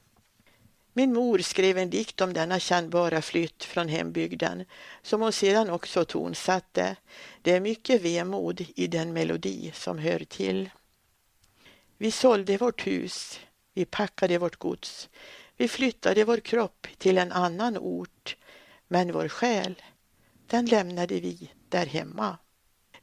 Min 0.94 1.14
mor 1.14 1.40
skrev 1.40 1.78
en 1.78 1.90
dikt 1.90 2.22
om 2.22 2.34
denna 2.34 2.60
kännbara 2.60 3.22
flytt 3.22 3.64
från 3.64 3.88
hembygden 3.88 4.66
som 5.02 5.22
hon 5.22 5.34
sedan 5.34 5.70
också 5.70 6.06
tonsatte. 6.06 6.96
Det 7.42 7.52
är 7.52 7.60
mycket 7.60 8.02
vemod 8.02 8.66
i 8.76 8.88
den 8.88 9.14
melodi 9.14 9.72
som 9.76 9.98
hör 9.98 10.20
till. 10.20 10.70
Vi 11.98 12.12
sålde 12.12 12.58
vårt 12.58 12.88
hus, 12.88 13.40
vi 13.74 13.86
packade 13.86 14.38
vårt 14.38 14.56
gods, 14.56 15.10
vi 15.58 15.68
flyttade 15.68 16.24
vår 16.24 16.38
kropp 16.38 16.88
till 16.98 17.18
en 17.18 17.32
annan 17.32 17.78
ort 17.78 18.36
men 18.88 19.12
vår 19.12 19.28
själ, 19.28 19.82
den 20.48 20.66
lämnade 20.66 21.20
vi 21.20 21.52
där 21.70 21.86
hemma. 21.86 22.38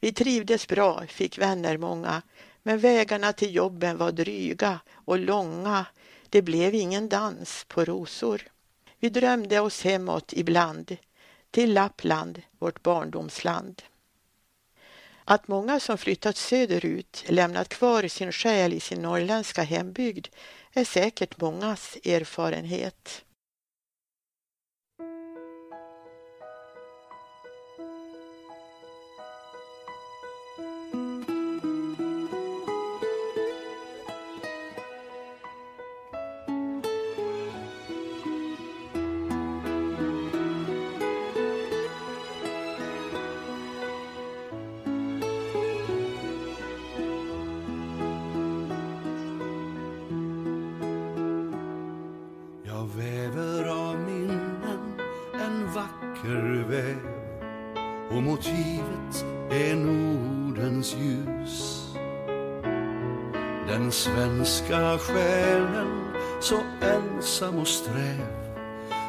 Vi 0.01 0.13
trivdes 0.13 0.69
bra, 0.69 1.07
fick 1.07 1.39
vänner 1.39 1.79
många, 1.79 2.23
men 2.63 2.79
vägarna 2.79 3.33
till 3.33 3.55
jobben 3.55 3.97
var 3.97 4.13
dryga 4.13 4.81
och 4.93 5.19
långa. 5.19 5.87
Det 6.29 6.43
blev 6.43 6.75
ingen 6.75 7.09
dans 7.09 7.65
på 7.69 7.85
rosor. 7.85 8.43
Vi 8.99 9.09
drömde 9.09 9.61
oss 9.61 9.85
hemåt 9.85 10.33
ibland, 10.33 10.97
till 11.51 11.75
Lappland, 11.75 12.43
vårt 12.59 12.83
barndomsland. 12.83 13.83
Att 15.25 15.49
många 15.49 15.81
som 15.81 15.99
flyttat 15.99 16.37
söderut 16.37 17.25
lämnat 17.29 17.69
kvar 17.69 18.09
sin 18.09 18.33
själ 18.33 18.73
i 18.73 18.81
sin 18.81 19.03
norrländska 19.03 19.63
hembygd 19.63 20.27
är 20.73 20.85
säkert 20.85 21.41
mångas 21.41 21.97
erfarenhet. 22.05 23.25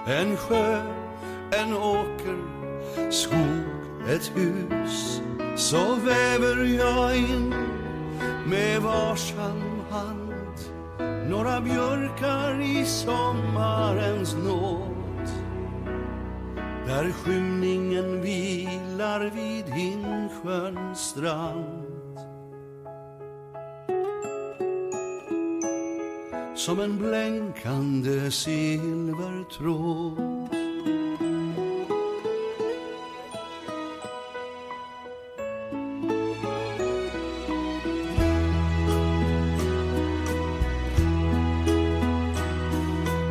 En 0.07 0.37
sjö, 0.37 0.81
en 1.51 1.73
åker, 1.73 2.37
skog, 3.11 4.09
ett 4.09 4.31
hus. 4.35 5.21
Så 5.55 5.95
väver 5.95 6.63
jag 6.63 7.17
in 7.17 7.53
med 8.45 8.81
varsam 8.81 9.61
hand 9.89 10.25
några 11.29 11.61
björkar 11.61 12.61
i 12.61 12.85
sommarens 12.85 14.35
nåd. 14.35 15.29
Där 16.87 17.11
skymningen 17.11 18.21
vilar 18.21 19.19
vid 19.19 19.65
Hinsjöns 19.73 20.99
strand. 20.99 21.84
Som 26.65 26.79
en 26.79 26.97
blänkande 26.97 28.31
silvertråd. 28.31 30.17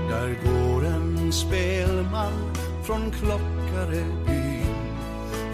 Där 0.09 0.39
går 0.45 0.87
en 0.87 1.33
spelman 1.33 2.55
från 2.85 3.11
Klockarebyn 3.11 4.65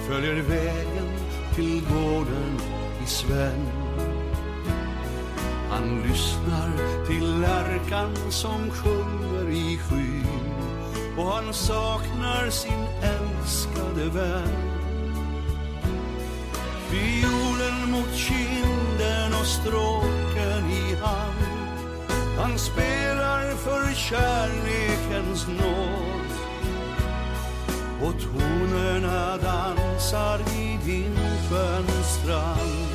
följer 0.09 0.43
vägen 0.43 1.09
till 1.55 1.83
gården 1.93 2.61
i 3.05 3.07
Sven 3.07 3.90
han 5.71 6.03
lyssnar 6.09 6.71
till 7.07 7.41
lärkan 7.41 8.17
som 8.31 8.71
sjunger 8.71 9.51
i 9.51 9.79
skyn 9.79 10.21
och 11.19 11.27
han 11.27 11.55
saknar 11.55 12.51
sin 12.51 12.87
älskade 13.03 14.05
vän. 14.11 14.71
Violen 16.91 17.91
mot 17.91 18.15
kinden 18.15 19.33
och 19.41 19.47
stråken 19.47 20.71
i 20.71 20.95
hand. 20.95 21.51
Han 22.39 22.59
spelar 22.59 23.55
för 23.55 23.95
kärlekens 23.95 25.47
nåd 25.49 26.31
och 28.03 28.15
tonerna 28.21 29.37
dansar 29.37 30.39
vid 30.39 30.95
Insjöns 30.95 32.15
strand. 32.23 32.90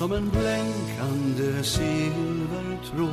Som 0.00 0.12
en 0.12 0.30
blänkande 0.30 1.62
silvertråd. 1.62 3.10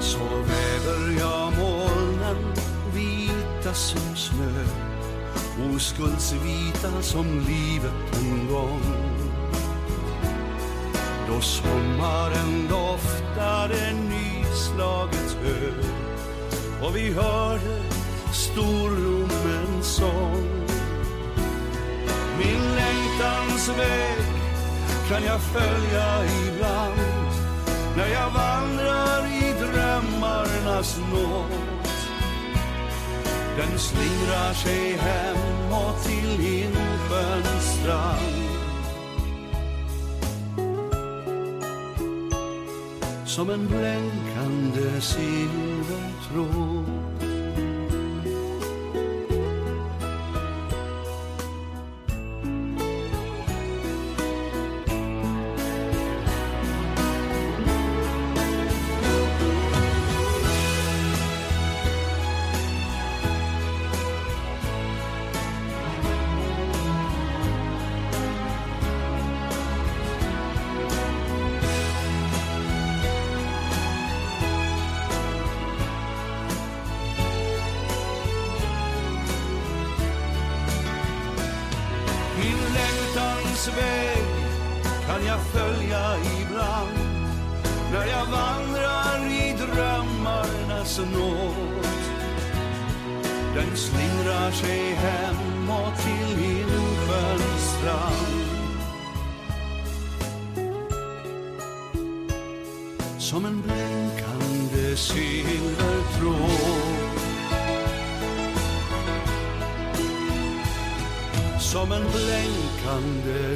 Så 0.00 0.18
väver 0.18 1.18
jag 1.18 1.52
molnen 1.58 2.54
vita 2.94 3.74
som 3.74 4.16
snö 4.16 4.64
oskuldsvita 5.74 7.02
som 7.02 7.26
livet 7.26 8.18
en 8.20 8.48
gång. 8.48 8.82
Då 11.28 11.40
sommaren 11.40 12.68
doftade 13.40 13.92
nyslaget 13.92 15.36
hö 15.42 15.72
och 16.86 16.96
vi 16.96 17.12
hörde 17.12 17.82
storromens 18.32 19.86
sång. 19.86 20.66
Min 22.38 22.74
längtans 22.74 23.68
väg 23.68 24.18
kan 25.08 25.24
jag 25.24 25.40
följa 25.40 26.24
ibland 26.24 27.00
när 27.96 28.08
jag 28.08 28.30
vandrar 28.30 29.26
i 29.26 29.54
drömmarnas 29.60 30.98
nåd. 31.12 31.50
Den 33.56 33.78
slingrar 33.78 34.52
sig 34.54 34.92
hemåt 34.92 36.04
till 36.04 36.46
Insjöns 36.46 37.80
strand 37.80 38.39
som 43.40 43.50
en 43.50 43.66
blänkande 43.66 45.00
silvertråd. 45.00 46.70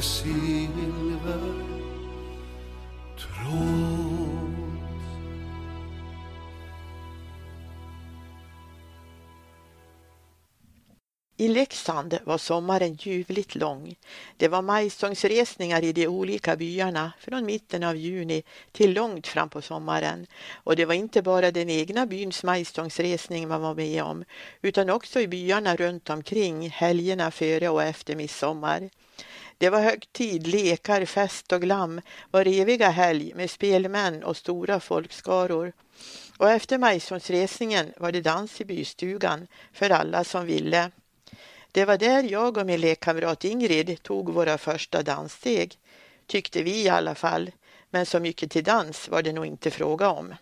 Silvertråd. 0.05 1.65
I 11.37 11.47
Leksand 11.47 12.19
var 12.23 12.37
sommaren 12.37 12.93
ljuvligt 12.93 13.55
lång. 13.55 13.95
Det 14.37 14.47
var 14.47 14.61
majstångsresningar 14.61 15.83
i 15.83 15.93
de 15.93 16.07
olika 16.07 16.55
byarna 16.55 17.11
från 17.19 17.45
mitten 17.45 17.83
av 17.83 17.95
juni 17.95 18.43
till 18.71 18.93
långt 18.93 19.27
fram 19.27 19.49
på 19.49 19.61
sommaren. 19.61 20.27
Och 20.53 20.75
det 20.75 20.85
var 20.85 20.93
inte 20.93 21.21
bara 21.21 21.51
den 21.51 21.69
egna 21.69 22.05
byns 22.05 22.43
majstångsresning 22.43 23.47
man 23.47 23.61
var 23.61 23.75
med 23.75 24.03
om, 24.03 24.23
utan 24.61 24.89
också 24.89 25.19
i 25.19 25.27
byarna 25.27 25.75
runt 25.75 26.09
omkring 26.09 26.69
helgerna 26.69 27.31
före 27.31 27.69
och 27.69 27.83
efter 27.83 28.15
midsommar. 28.15 28.89
Det 29.57 29.69
var 29.69 29.79
högtid, 29.79 30.47
lekar, 30.47 31.05
fest 31.05 31.51
och 31.51 31.61
glam 31.61 32.01
var 32.31 32.47
eviga 32.47 32.89
helg 32.89 33.33
med 33.35 33.51
spelmän 33.51 34.23
och 34.23 34.37
stora 34.37 34.79
folkskaror. 34.79 35.73
Och 36.37 36.51
efter 36.51 36.77
Majsonsresningen 36.77 37.93
var 37.97 38.11
det 38.11 38.21
dans 38.21 38.61
i 38.61 38.65
bystugan 38.65 39.47
för 39.73 39.89
alla 39.89 40.23
som 40.23 40.45
ville. 40.45 40.91
Det 41.71 41.85
var 41.85 41.97
där 41.97 42.23
jag 42.23 42.57
och 42.57 42.65
min 42.65 42.81
lekkamrat 42.81 43.45
Ingrid 43.45 44.03
tog 44.03 44.33
våra 44.33 44.57
första 44.57 45.03
danssteg, 45.03 45.79
tyckte 46.27 46.63
vi 46.63 46.83
i 46.83 46.89
alla 46.89 47.15
fall, 47.15 47.51
men 47.89 48.05
så 48.05 48.19
mycket 48.19 48.51
till 48.51 48.63
dans 48.63 49.09
var 49.09 49.21
det 49.21 49.33
nog 49.33 49.45
inte 49.45 49.71
fråga 49.71 50.09
om. 50.09 50.35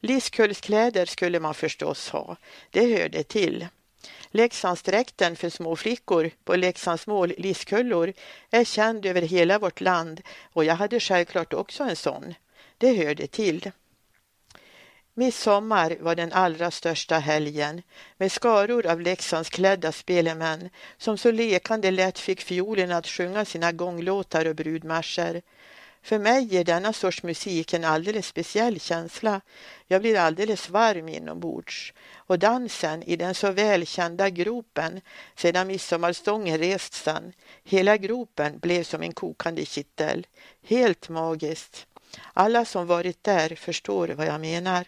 Liskullskläder 0.00 1.06
skulle 1.06 1.40
man 1.40 1.54
förstås 1.54 2.08
ha, 2.08 2.36
det 2.70 2.98
hörde 2.98 3.22
till. 3.22 3.66
Leksandsdräkten 4.34 5.36
för 5.36 5.50
små 5.50 5.76
flickor 5.76 6.30
på 6.44 6.56
Leksandsmål 6.56 7.32
Liskullor 7.38 8.12
är 8.50 8.64
känd 8.64 9.06
över 9.06 9.22
hela 9.22 9.58
vårt 9.58 9.80
land 9.80 10.20
och 10.52 10.64
jag 10.64 10.74
hade 10.74 11.00
självklart 11.00 11.52
också 11.52 11.84
en 11.84 11.96
sån. 11.96 12.34
Det 12.78 13.04
hörde 13.04 13.26
till. 13.26 13.70
Midsommar 15.14 15.96
var 16.00 16.14
den 16.14 16.32
allra 16.32 16.70
största 16.70 17.18
helgen 17.18 17.82
med 18.16 18.32
skaror 18.32 18.86
av 18.86 19.00
Leksandsklädda 19.00 19.92
spelemän 19.92 20.70
som 20.96 21.18
så 21.18 21.30
lekande 21.30 21.90
lätt 21.90 22.18
fick 22.18 22.40
fiolen 22.40 22.92
att 22.92 23.06
sjunga 23.06 23.44
sina 23.44 23.72
gånglåtar 23.72 24.46
och 24.46 24.56
brudmarscher. 24.56 25.42
För 26.02 26.18
mig 26.18 26.44
ger 26.44 26.64
denna 26.64 26.92
sorts 26.92 27.22
musik 27.22 27.74
en 27.74 27.84
alldeles 27.84 28.26
speciell 28.26 28.80
känsla. 28.80 29.40
Jag 29.86 30.00
blir 30.00 30.18
alldeles 30.18 30.70
varm 30.70 31.08
inombords. 31.08 31.92
Och 32.14 32.38
dansen 32.38 33.02
i 33.02 33.16
den 33.16 33.34
så 33.34 33.50
välkända 33.50 34.30
gropen 34.30 35.00
sedan 35.36 35.66
midsommarstången 35.66 36.58
rests 36.58 37.02
sen. 37.02 37.32
Hela 37.64 37.96
gropen 37.96 38.58
blev 38.58 38.84
som 38.84 39.02
en 39.02 39.12
kokande 39.12 39.64
kittel. 39.64 40.26
Helt 40.62 41.08
magiskt. 41.08 41.86
Alla 42.32 42.64
som 42.64 42.86
varit 42.86 43.24
där 43.24 43.54
förstår 43.54 44.08
vad 44.08 44.26
jag 44.26 44.40
menar. 44.40 44.86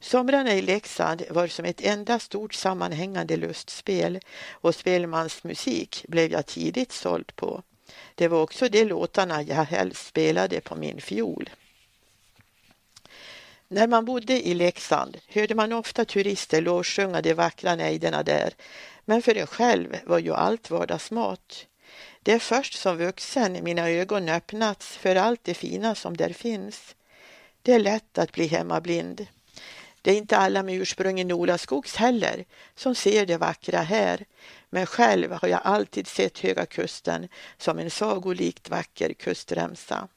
Somrarna 0.00 0.54
i 0.54 0.62
Leksand 0.62 1.22
var 1.30 1.46
som 1.46 1.64
ett 1.64 1.80
enda 1.80 2.18
stort 2.18 2.54
sammanhängande 2.54 3.36
lustspel 3.36 4.20
och 4.50 4.74
spelmansmusik 4.74 6.04
blev 6.08 6.32
jag 6.32 6.46
tidigt 6.46 6.92
såld 6.92 7.36
på. 7.36 7.62
Det 8.18 8.28
var 8.28 8.42
också 8.42 8.68
de 8.68 8.84
låtarna 8.84 9.42
jag 9.42 9.64
helst 9.64 10.06
spelade 10.06 10.60
på 10.60 10.74
min 10.76 11.00
fiol. 11.00 11.50
När 13.68 13.86
man 13.86 14.04
bodde 14.04 14.48
i 14.48 14.54
Leksand 14.54 15.16
hörde 15.28 15.54
man 15.54 15.72
ofta 15.72 16.04
turister 16.04 16.60
lovsjunga 16.60 17.22
de 17.22 17.34
vackra 17.34 17.76
nejderna 17.76 18.22
där, 18.22 18.54
men 19.04 19.22
för 19.22 19.34
en 19.34 19.46
själv 19.46 19.96
var 20.04 20.18
ju 20.18 20.34
allt 20.34 20.70
vardagsmat. 20.70 21.66
Det 22.22 22.32
är 22.32 22.38
först 22.38 22.74
som 22.74 22.96
vuxen 22.96 23.64
mina 23.64 23.88
ögon 23.90 24.28
öppnats 24.28 24.96
för 24.96 25.16
allt 25.16 25.44
det 25.44 25.54
fina 25.54 25.94
som 25.94 26.16
där 26.16 26.32
finns. 26.32 26.94
Det 27.62 27.72
är 27.72 27.78
lätt 27.78 28.18
att 28.18 28.32
bli 28.32 28.46
hemmablind. 28.46 29.26
Det 30.02 30.10
är 30.10 30.16
inte 30.16 30.36
alla 30.36 30.62
med 30.62 30.74
ursprung 30.74 31.20
i 31.20 31.24
Nolaskogs 31.24 31.96
heller 31.96 32.44
som 32.74 32.94
ser 32.94 33.26
det 33.26 33.36
vackra 33.36 33.78
här, 33.78 34.24
men 34.70 34.86
själv 34.86 35.32
har 35.32 35.48
jag 35.48 35.60
alltid 35.64 36.06
sett 36.06 36.38
Höga 36.38 36.66
kusten 36.66 37.28
som 37.58 37.78
en 37.78 37.90
sagolikt 37.90 38.70
vacker 38.70 39.12
kustremsa. 39.12 40.08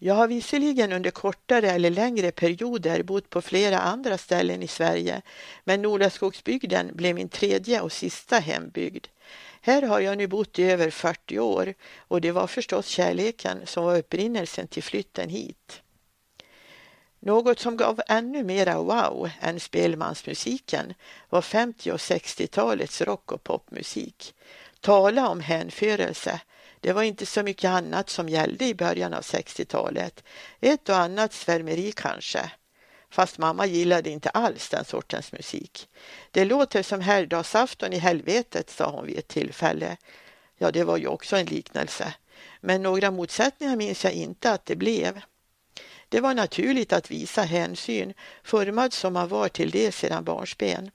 Jag 0.00 0.14
har 0.14 0.28
visserligen 0.28 0.92
under 0.92 1.10
kortare 1.10 1.70
eller 1.70 1.90
längre 1.90 2.30
perioder 2.30 3.02
bott 3.02 3.30
på 3.30 3.42
flera 3.42 3.78
andra 3.78 4.18
ställen 4.18 4.62
i 4.62 4.68
Sverige, 4.68 5.22
men 5.64 5.82
Nolaskogsbygden 5.82 6.90
blev 6.94 7.14
min 7.14 7.28
tredje 7.28 7.80
och 7.80 7.92
sista 7.92 8.38
hembygd. 8.38 9.06
Här 9.60 9.82
har 9.82 10.00
jag 10.00 10.18
nu 10.18 10.26
bott 10.26 10.58
i 10.58 10.64
över 10.64 10.90
40 10.90 11.38
år 11.38 11.74
och 11.98 12.20
det 12.20 12.32
var 12.32 12.46
förstås 12.46 12.86
kärleken 12.86 13.66
som 13.66 13.84
var 13.84 13.98
upprinnelsen 13.98 14.68
till 14.68 14.82
flytten 14.82 15.28
hit. 15.28 15.82
Något 17.20 17.58
som 17.58 17.76
gav 17.76 18.00
ännu 18.08 18.44
mera 18.44 18.78
wow 18.78 19.30
än 19.40 19.60
spelmansmusiken 19.60 20.94
var 21.28 21.42
50 21.42 21.92
och 21.92 21.98
60-talets 21.98 23.00
rock 23.00 23.32
och 23.32 23.44
popmusik. 23.44 24.34
Tala 24.80 25.28
om 25.28 25.40
hänförelse. 25.40 26.40
Det 26.80 26.92
var 26.92 27.02
inte 27.02 27.26
så 27.26 27.42
mycket 27.42 27.70
annat 27.70 28.10
som 28.10 28.28
gällde 28.28 28.64
i 28.64 28.74
början 28.74 29.14
av 29.14 29.20
60-talet. 29.20 30.24
Ett 30.60 30.88
och 30.88 30.96
annat 30.96 31.32
svärmeri 31.32 31.92
kanske. 31.92 32.50
Fast 33.10 33.38
mamma 33.38 33.66
gillade 33.66 34.10
inte 34.10 34.30
alls 34.30 34.68
den 34.68 34.84
sortens 34.84 35.32
musik. 35.32 35.88
Det 36.30 36.44
låter 36.44 36.82
som 36.82 37.00
herrdagsafton 37.00 37.92
i 37.92 37.98
helvetet, 37.98 38.70
sa 38.70 38.90
hon 38.90 39.06
vid 39.06 39.18
ett 39.18 39.28
tillfälle. 39.28 39.96
Ja, 40.58 40.70
det 40.70 40.84
var 40.84 40.96
ju 40.96 41.06
också 41.06 41.36
en 41.36 41.46
liknelse. 41.46 42.14
Men 42.60 42.82
några 42.82 43.10
motsättningar 43.10 43.76
minns 43.76 44.04
jag 44.04 44.12
inte 44.12 44.52
att 44.52 44.66
det 44.66 44.76
blev. 44.76 45.20
Det 46.08 46.20
var 46.20 46.34
naturligt 46.34 46.92
att 46.92 47.10
visa 47.10 47.42
hänsyn, 47.42 48.14
formad 48.42 48.92
som 48.92 49.12
man 49.12 49.28
var 49.28 49.48
till 49.48 49.70
det 49.70 49.92
sedan 49.92 50.24
barnsben. 50.24 50.90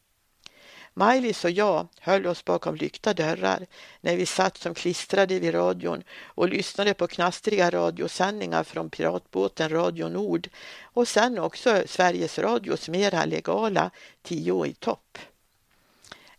Maj-Lis 0.96 1.46
och 1.46 1.52
jag 1.52 1.88
höll 2.00 2.28
oss 2.28 2.46
bakom 2.46 2.76
lyckta 2.76 3.14
dörrar 3.14 3.66
när 4.02 4.16
vi 4.16 4.26
satt 4.26 4.58
som 4.58 4.74
klistrade 4.74 5.40
vid 5.40 5.54
radion 5.54 6.04
och 6.24 6.50
lyssnade 6.50 6.94
på 6.94 7.08
knastriga 7.08 7.70
radiosändningar 7.70 8.64
från 8.64 8.90
piratbåten 8.90 9.70
Radio 9.70 10.10
Nord 10.10 10.50
och 10.84 11.08
sen 11.08 11.40
också 11.40 11.84
Sveriges 11.88 12.40
Radios 12.40 12.90
mera 12.90 13.26
legala 13.26 13.92
Tio 14.22 14.66
i 14.66 14.74
topp. 14.74 15.18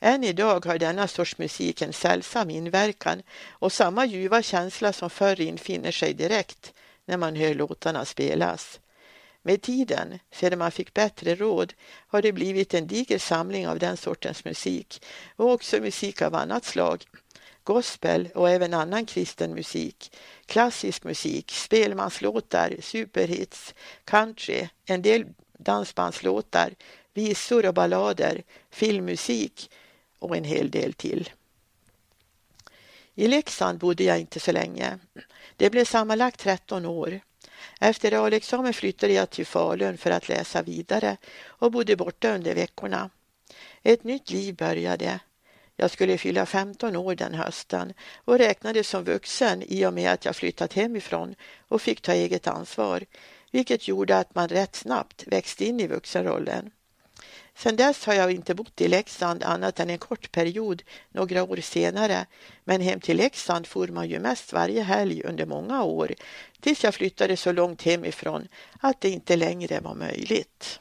Än 0.00 0.24
idag 0.24 0.66
har 0.66 0.78
denna 0.78 1.08
sorts 1.08 1.38
musik 1.38 1.82
en 1.82 1.92
sällsam 1.92 2.50
inverkan 2.50 3.22
och 3.48 3.72
samma 3.72 4.06
ljuva 4.06 4.42
känsla 4.42 4.92
som 4.92 5.10
förr 5.10 5.40
infinner 5.40 5.92
sig 5.92 6.14
direkt 6.14 6.72
när 7.06 7.16
man 7.16 7.36
hör 7.36 7.54
låtarna 7.54 8.04
spelas. 8.04 8.80
Med 9.42 9.62
tiden, 9.62 10.18
sedan 10.32 10.58
man 10.58 10.72
fick 10.72 10.94
bättre 10.94 11.34
råd, 11.34 11.74
har 12.06 12.22
det 12.22 12.32
blivit 12.32 12.74
en 12.74 12.86
diger 12.86 13.18
samling 13.18 13.68
av 13.68 13.78
den 13.78 13.96
sortens 13.96 14.44
musik 14.44 15.02
och 15.36 15.50
också 15.50 15.80
musik 15.80 16.22
av 16.22 16.34
annat 16.34 16.64
slag. 16.64 17.04
Gospel 17.64 18.28
och 18.34 18.50
även 18.50 18.74
annan 18.74 19.06
kristen 19.06 19.54
musik, 19.54 20.16
klassisk 20.46 21.04
musik, 21.04 21.50
spelmanslåtar, 21.50 22.76
superhits, 22.80 23.74
country, 24.04 24.68
en 24.86 25.02
del 25.02 25.26
dansbandslåtar, 25.58 26.74
visor 27.14 27.66
och 27.66 27.74
ballader, 27.74 28.42
filmmusik 28.70 29.70
och 30.18 30.36
en 30.36 30.44
hel 30.44 30.70
del 30.70 30.92
till. 30.92 31.30
I 33.14 33.28
Leksand 33.28 33.78
bodde 33.78 34.04
jag 34.04 34.20
inte 34.20 34.40
så 34.40 34.52
länge. 34.52 34.98
Det 35.56 35.70
blev 35.70 35.84
sammanlagt 35.84 36.40
13 36.40 36.86
år. 36.86 37.20
Efter 37.80 38.10
realexamen 38.10 38.74
flyttade 38.74 39.12
jag 39.12 39.30
till 39.30 39.46
Falun 39.46 39.98
för 39.98 40.10
att 40.10 40.28
läsa 40.28 40.62
vidare 40.62 41.16
och 41.44 41.72
bodde 41.72 41.96
borta 41.96 42.34
under 42.34 42.54
veckorna. 42.54 43.10
Ett 43.82 44.04
nytt 44.04 44.30
liv 44.30 44.54
började. 44.54 45.20
Jag 45.76 45.90
skulle 45.90 46.18
fylla 46.18 46.46
15 46.46 46.96
år 46.96 47.14
den 47.14 47.34
hösten 47.34 47.92
och 48.14 48.38
räknades 48.38 48.88
som 48.88 49.04
vuxen 49.04 49.62
i 49.62 49.86
och 49.86 49.94
med 49.94 50.12
att 50.12 50.24
jag 50.24 50.36
flyttat 50.36 50.72
hemifrån 50.72 51.34
och 51.68 51.82
fick 51.82 52.00
ta 52.00 52.12
eget 52.12 52.46
ansvar, 52.46 53.04
vilket 53.50 53.88
gjorde 53.88 54.18
att 54.18 54.34
man 54.34 54.48
rätt 54.48 54.76
snabbt 54.76 55.24
växte 55.26 55.64
in 55.64 55.80
i 55.80 55.86
vuxenrollen. 55.86 56.70
Sedan 57.56 57.76
dess 57.76 58.06
har 58.06 58.14
jag 58.14 58.32
inte 58.32 58.54
bott 58.54 58.80
i 58.80 58.88
Leksand 58.88 59.42
annat 59.42 59.80
än 59.80 59.90
en 59.90 59.98
kort 59.98 60.32
period 60.32 60.82
några 61.10 61.42
år 61.42 61.56
senare. 61.56 62.26
Men 62.64 62.80
hem 62.80 63.00
till 63.00 63.16
Leksand 63.16 63.66
for 63.66 63.88
man 63.88 64.08
ju 64.08 64.18
mest 64.20 64.52
varje 64.52 64.82
helg 64.82 65.22
under 65.24 65.46
många 65.46 65.82
år 65.82 66.14
tills 66.60 66.84
jag 66.84 66.94
flyttade 66.94 67.36
så 67.36 67.52
långt 67.52 67.82
hemifrån 67.82 68.48
att 68.80 69.00
det 69.00 69.10
inte 69.10 69.36
längre 69.36 69.80
var 69.80 69.94
möjligt. 69.94 70.80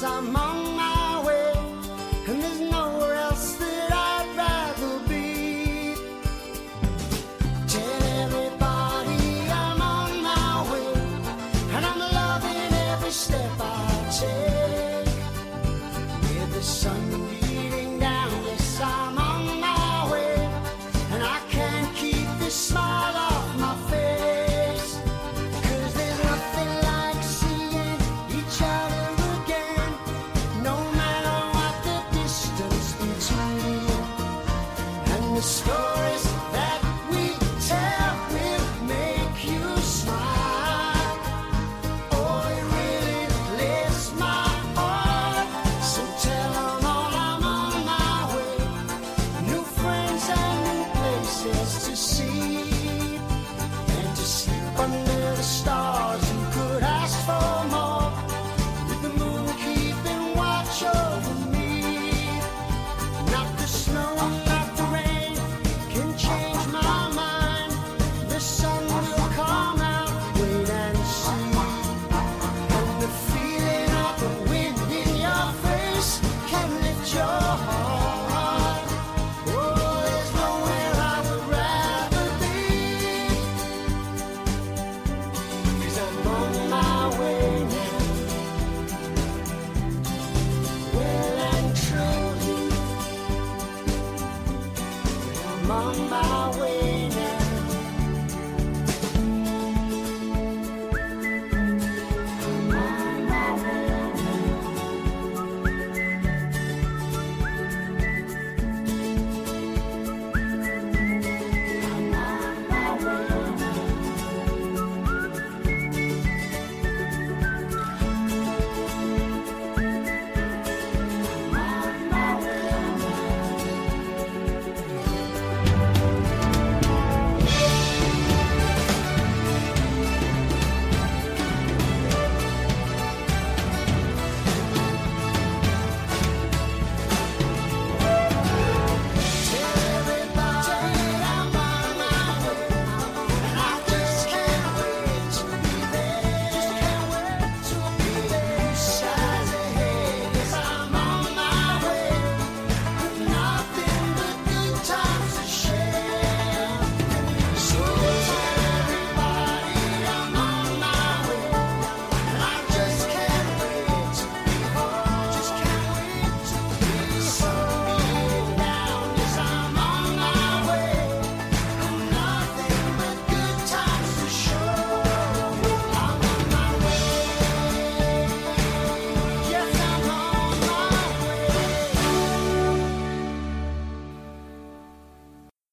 some 0.00 0.47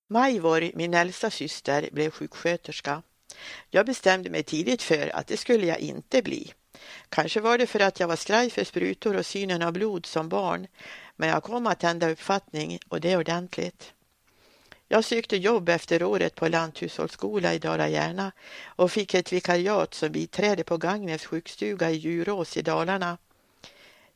Majvor, 0.08 0.72
min 0.76 0.94
äldsta 0.94 1.30
syster, 1.30 1.90
blev 1.92 2.12
sjuksköterska. 2.12 3.02
Jag 3.70 3.86
bestämde 3.86 4.30
mig 4.30 4.44
tidigt 4.44 4.82
för 4.82 5.16
att 5.16 5.28
det 5.28 5.38
skulle 5.38 5.66
jag 5.66 5.80
inte 5.80 6.22
bli. 6.22 6.54
Kanske 7.10 7.40
var 7.40 7.58
det 7.58 7.68
för 7.68 7.80
att 7.80 8.00
jag 8.00 8.08
var 8.08 8.16
skraj 8.16 8.50
för 8.50 8.64
sprutor 8.64 9.16
och 9.16 9.26
synen 9.26 9.62
av 9.62 9.74
blod 9.74 10.06
som 10.06 10.30
barn, 10.30 10.68
men 11.16 11.30
jag 11.30 11.44
kom 11.44 11.68
att 11.68 11.84
ändra 11.84 12.12
uppfattning 12.12 12.80
och 12.90 13.02
det 13.02 13.18
ordentligt. 13.18 13.94
Jag 14.88 15.06
sökte 15.06 15.38
jobb 15.38 15.70
efter 15.70 16.04
året 16.04 16.36
på 16.36 16.48
lanthushållsskola 16.48 17.54
i 17.54 17.60
Dala-Järna 17.60 18.32
och 18.66 18.92
fick 18.92 19.14
ett 19.14 19.34
vikariat 19.34 19.94
som 19.94 20.12
biträde 20.12 20.64
på 20.64 20.78
Gagnefs 20.78 21.26
sjukstuga 21.26 21.92
i 21.92 21.96
Djurås 21.96 22.58
i 22.58 22.62
Dalarna. 22.62 23.18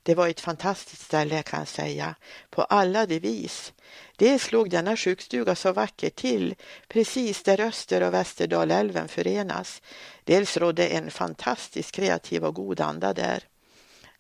Det 0.10 0.15
var 0.15 0.28
ett 0.28 0.39
fantastiskt 0.39 1.02
ställe 1.02 1.43
kan 1.43 1.60
jag 1.60 1.67
säga, 1.67 2.15
på 2.50 2.62
alla 2.63 3.06
de 3.06 3.19
vis. 3.19 3.74
Dels 4.15 4.52
låg 4.52 4.69
denna 4.69 4.98
sjukstuga 4.98 5.56
så 5.56 5.72
vackert 5.72 6.15
till, 6.15 6.56
precis 6.88 7.43
där 7.43 7.60
Öster 7.60 8.04
och 8.04 8.13
Västerdalälven 8.13 9.08
förenas. 9.08 9.82
Dels 10.24 10.58
rådde 10.58 10.88
en 10.88 11.12
fantastiskt 11.12 11.91
kreativ 11.91 12.45
och 12.45 12.56
god 12.56 12.82
anda 12.82 13.13
där. 13.13 13.43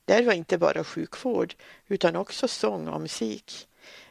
Där 0.05 0.23
var 0.23 0.33
inte 0.33 0.57
bara 0.57 0.83
sjukvård, 0.83 1.55
utan 1.87 2.15
också 2.15 2.47
sång 2.47 2.87
och 2.87 3.01
musik. 3.01 3.67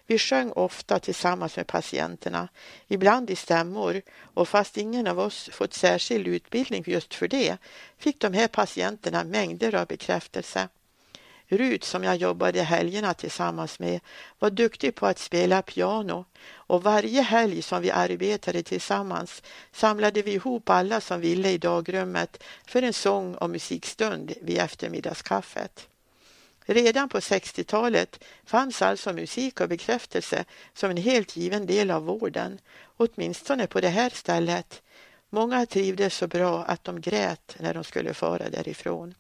Vi 0.07 0.19
sjöng 0.19 0.53
ofta 0.53 0.99
tillsammans 0.99 1.57
med 1.57 1.67
patienterna, 1.67 2.49
ibland 2.89 3.31
i 3.31 3.37
stämmor 3.37 4.03
och 4.35 4.49
fast 4.49 4.77
ingen 4.77 5.07
av 5.07 5.19
oss 5.19 5.51
fått 5.53 5.75
särskild 5.75 6.29
utbildning 6.29 6.85
just 6.87 7.15
för 7.15 7.29
det 7.29 7.57
fick 7.99 8.21
de 8.21 8.33
här 8.33 8.49
patienterna 8.49 9.25
mängder 9.25 9.75
av 9.75 9.87
bekräftelse. 9.87 10.69
Rut 11.51 11.85
som 11.85 12.05
jag 12.05 12.17
jobbade 12.17 12.63
helgerna 12.63 13.15
tillsammans 13.15 13.79
med 13.79 14.01
var 14.39 14.51
duktig 14.51 14.95
på 14.95 15.07
att 15.07 15.19
spela 15.19 15.63
piano 15.63 16.25
och 16.53 16.83
varje 16.83 17.23
helg 17.23 17.63
som 17.63 17.83
vi 17.83 17.91
arbetade 17.91 18.63
tillsammans 18.63 19.43
samlade 19.73 20.23
vi 20.23 20.33
ihop 20.33 20.71
alla 20.71 21.01
som 21.01 21.21
ville 21.21 21.51
i 21.51 21.59
dagrummet 21.59 22.43
för 22.67 22.83
en 22.83 22.93
sång 22.93 23.35
och 23.35 23.51
musikstund 23.51 24.33
vid 24.43 24.59
eftermiddagskaffet. 24.59 25.89
Redan 26.61 27.09
på 27.09 27.19
60-talet 27.19 28.25
fanns 28.45 28.83
alltså 28.83 29.13
musik 29.13 29.61
och 29.61 29.69
bekräftelse 29.69 30.45
som 30.75 30.91
en 30.91 30.97
helt 30.97 31.37
given 31.37 31.67
del 31.67 31.91
av 31.91 32.05
vården, 32.05 32.59
åtminstone 32.97 33.67
på 33.67 33.81
det 33.81 33.89
här 33.89 34.11
stället. 34.11 34.83
Många 35.31 35.67
trivdes 35.67 36.17
så 36.17 36.27
bra 36.27 36.65
att 36.65 36.85
de 36.85 37.01
grät 37.01 37.57
när 37.59 37.75
de 37.75 37.85
skulle 37.85 38.15
fara 38.15 38.51
därifrån. 38.51 39.15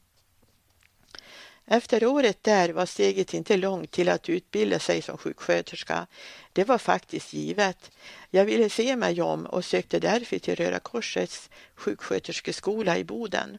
Efter 1.70 2.06
året 2.06 2.42
där 2.42 2.68
var 2.68 2.86
steget 2.86 3.34
inte 3.34 3.56
långt 3.56 3.90
till 3.90 4.08
att 4.08 4.28
utbilda 4.28 4.78
sig 4.78 5.02
som 5.02 5.18
sjuksköterska. 5.18 6.06
Det 6.52 6.64
var 6.64 6.78
faktiskt 6.78 7.32
givet. 7.32 7.90
Jag 8.30 8.44
ville 8.44 8.70
se 8.70 8.96
mig 8.96 9.22
om 9.22 9.46
och 9.46 9.64
sökte 9.64 9.98
därför 9.98 10.38
till 10.38 10.56
Röda 10.56 10.78
Korsets 10.78 11.50
sjuksköterskeskola 11.74 12.98
i 12.98 13.04
Boden. 13.04 13.58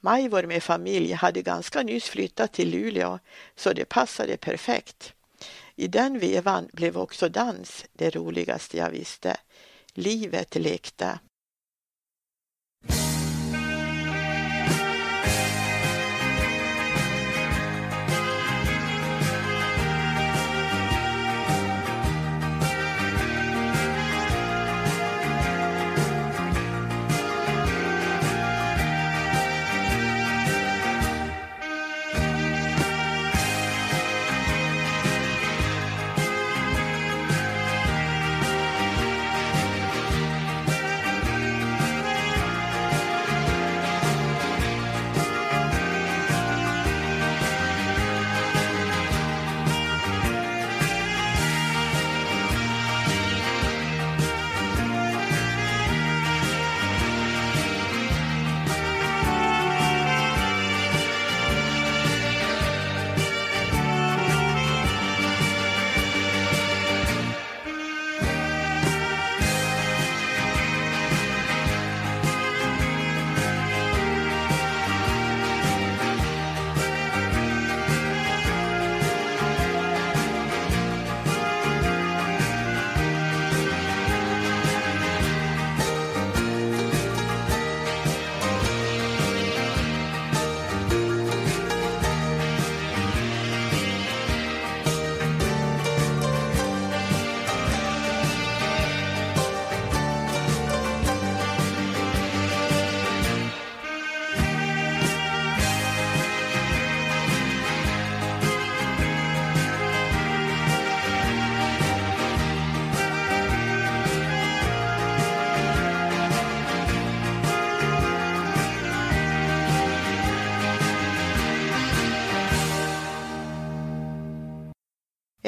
Majvor 0.00 0.42
med 0.42 0.62
familj 0.62 1.12
hade 1.12 1.42
ganska 1.42 1.82
nyss 1.82 2.08
flyttat 2.08 2.52
till 2.52 2.70
Luleå 2.70 3.18
så 3.56 3.72
det 3.72 3.84
passade 3.84 4.36
perfekt. 4.36 5.12
I 5.76 5.88
den 5.88 6.18
vevan 6.18 6.68
blev 6.72 6.98
också 6.98 7.28
dans 7.28 7.84
det 7.92 8.10
roligaste 8.16 8.76
jag 8.76 8.90
visste. 8.90 9.36
Livet 9.94 10.54
lekte. 10.54 11.18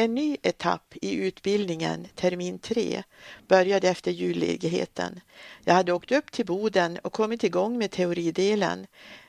En 0.00 0.14
ny 0.14 0.36
etapp 0.42 0.94
i 1.02 1.14
utbildningen, 1.14 2.06
termin 2.14 2.58
3, 2.58 3.02
började 3.48 3.88
efter 3.88 4.10
julledigheten. 4.10 5.20
Jag 5.64 5.74
hade 5.74 5.92
åkt 5.92 6.12
upp 6.12 6.32
till 6.32 6.46
Boden 6.46 6.98
och 6.98 7.12
kommit 7.12 7.44
igång 7.44 7.78
med 7.78 7.90
teoridelen, 7.90 8.86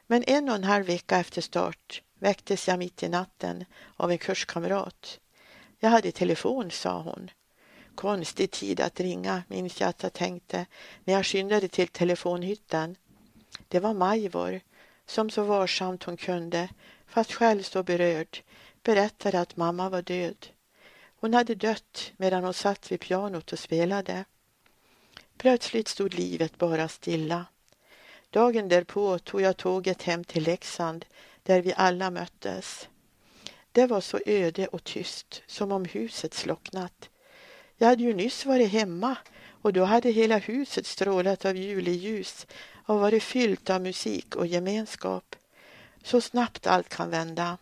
men 0.08 0.24
en 0.28 0.50
och 0.50 0.56
en 0.56 0.64
halv 0.64 0.86
vecka 0.86 1.18
efter 1.18 1.42
start 1.42 2.02
väcktes 2.20 2.68
jag 2.68 2.80
mitt 2.80 3.04
i 3.04 3.10
natten 3.10 3.66
av 3.96 4.12
en 4.12 4.18
kurskamrat. 4.18 5.20
Jag 5.80 5.90
hade 5.90 6.12
telefon, 6.12 6.72
sa 6.72 7.02
hon. 7.02 7.32
Konstig 7.96 8.52
tid 8.52 8.82
att 8.82 9.00
ringa, 9.00 9.44
minns 9.48 9.82
jag 9.82 9.90
att 9.90 10.04
jag 10.04 10.14
tänkte 10.14 10.66
när 11.04 11.14
jag 11.14 11.26
skyndade 11.26 11.68
till 11.68 11.88
telefonhytten. 11.88 12.96
Det 13.68 13.80
var 13.80 13.94
Majvor, 13.94 14.62
som 15.06 15.30
så 15.30 15.44
varsamt 15.44 16.04
hon 16.04 16.18
kunde, 16.18 16.70
fast 17.08 17.34
själv 17.34 17.64
så 17.64 17.84
berörd, 17.84 18.38
berättade 18.84 19.40
att 19.40 19.58
mamma 19.58 19.90
var 19.90 20.02
död. 20.02 20.48
Hon 21.22 21.34
hade 21.34 21.56
dött 21.56 22.12
medan 22.18 22.44
hon 22.44 22.54
satt 22.54 22.92
vid 22.92 23.00
pianot 23.00 23.54
och 23.54 23.60
spelade. 23.60 24.26
Plötsligt 25.38 25.88
stod 25.88 26.14
livet 26.14 26.58
bara 26.58 26.88
stilla. 26.88 27.46
Dagen 28.30 28.70
därpå 28.70 29.20
tog 29.20 29.42
jag 29.42 29.58
tåget 29.58 30.02
hem 30.02 30.24
till 30.24 30.44
Leksand 30.44 31.06
där 31.44 31.62
vi 31.62 31.74
alla 31.78 32.12
möttes. 32.12 32.90
Det 33.72 33.88
var 33.88 34.02
så 34.02 34.20
öde 34.26 34.68
och 34.68 34.84
tyst, 34.84 35.44
som 35.48 35.72
om 35.72 35.86
huset 35.86 36.34
slocknat. 36.34 37.10
Jag 37.78 37.88
hade 37.88 38.04
ju 38.04 38.14
nyss 38.14 38.46
varit 38.46 38.72
hemma 38.72 39.18
och 39.62 39.74
då 39.74 39.84
hade 39.84 40.10
hela 40.10 40.38
huset 40.38 40.86
strålat 40.86 41.46
av 41.46 41.58
juleljus 41.58 42.48
och 42.86 43.00
varit 43.00 43.24
fyllt 43.24 43.70
av 43.70 43.82
musik 43.82 44.36
och 44.36 44.48
gemenskap. 44.48 45.36
Så 46.04 46.22
snabbt 46.22 46.68
allt 46.68 46.90
kan 46.90 47.10
vända. 47.10 47.58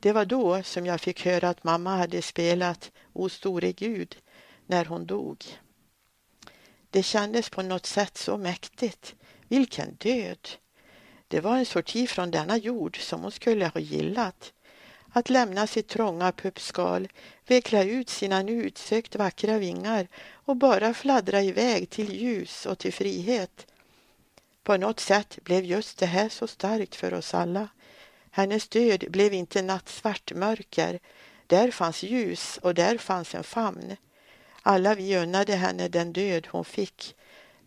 Det 0.00 0.12
var 0.12 0.24
då 0.24 0.62
som 0.62 0.86
jag 0.86 1.00
fick 1.00 1.24
höra 1.24 1.48
att 1.48 1.64
mamma 1.64 1.96
hade 1.96 2.22
spelat 2.22 2.90
O 3.12 3.28
store 3.28 3.72
Gud 3.72 4.16
när 4.66 4.84
hon 4.84 5.06
dog. 5.06 5.44
Det 6.90 7.02
kändes 7.02 7.50
på 7.50 7.62
något 7.62 7.86
sätt 7.86 8.16
så 8.16 8.36
mäktigt. 8.36 9.14
Vilken 9.48 9.94
död! 9.94 10.48
Det 11.28 11.40
var 11.40 11.56
en 11.56 11.66
sorti 11.66 12.06
från 12.06 12.30
denna 12.30 12.56
jord 12.56 13.00
som 13.00 13.22
hon 13.22 13.32
skulle 13.32 13.66
ha 13.66 13.80
gillat. 13.80 14.52
att 15.12 15.30
lämna 15.30 15.66
sitt 15.66 15.88
trånga 15.88 16.32
puppskal, 16.32 17.08
veckla 17.46 17.84
ut 17.84 18.08
sina 18.08 18.42
nu 18.42 18.52
utsökt 18.52 19.16
vackra 19.16 19.58
vingar 19.58 20.08
och 20.32 20.56
bara 20.56 20.94
fladdra 20.94 21.42
iväg 21.42 21.90
till 21.90 22.12
ljus 22.12 22.66
och 22.66 22.78
till 22.78 22.92
frihet. 22.92 23.66
På 24.62 24.76
något 24.76 25.00
sätt 25.00 25.38
blev 25.44 25.64
just 25.64 25.98
det 25.98 26.06
här 26.06 26.28
så 26.28 26.46
starkt 26.46 26.94
för 26.94 27.14
oss 27.14 27.34
alla. 27.34 27.68
Hennes 28.30 28.68
död 28.68 29.04
blev 29.08 29.34
inte 29.34 29.62
nattsvart 29.62 30.32
mörker. 30.34 30.98
Där 31.46 31.70
fanns 31.70 32.02
ljus 32.02 32.58
och 32.62 32.74
där 32.74 32.98
fanns 32.98 33.34
en 33.34 33.44
famn. 33.44 33.96
Alla 34.62 34.94
vi 34.94 35.16
unnade 35.16 35.54
henne 35.54 35.88
den 35.88 36.12
död 36.12 36.46
hon 36.50 36.64
fick. 36.64 37.14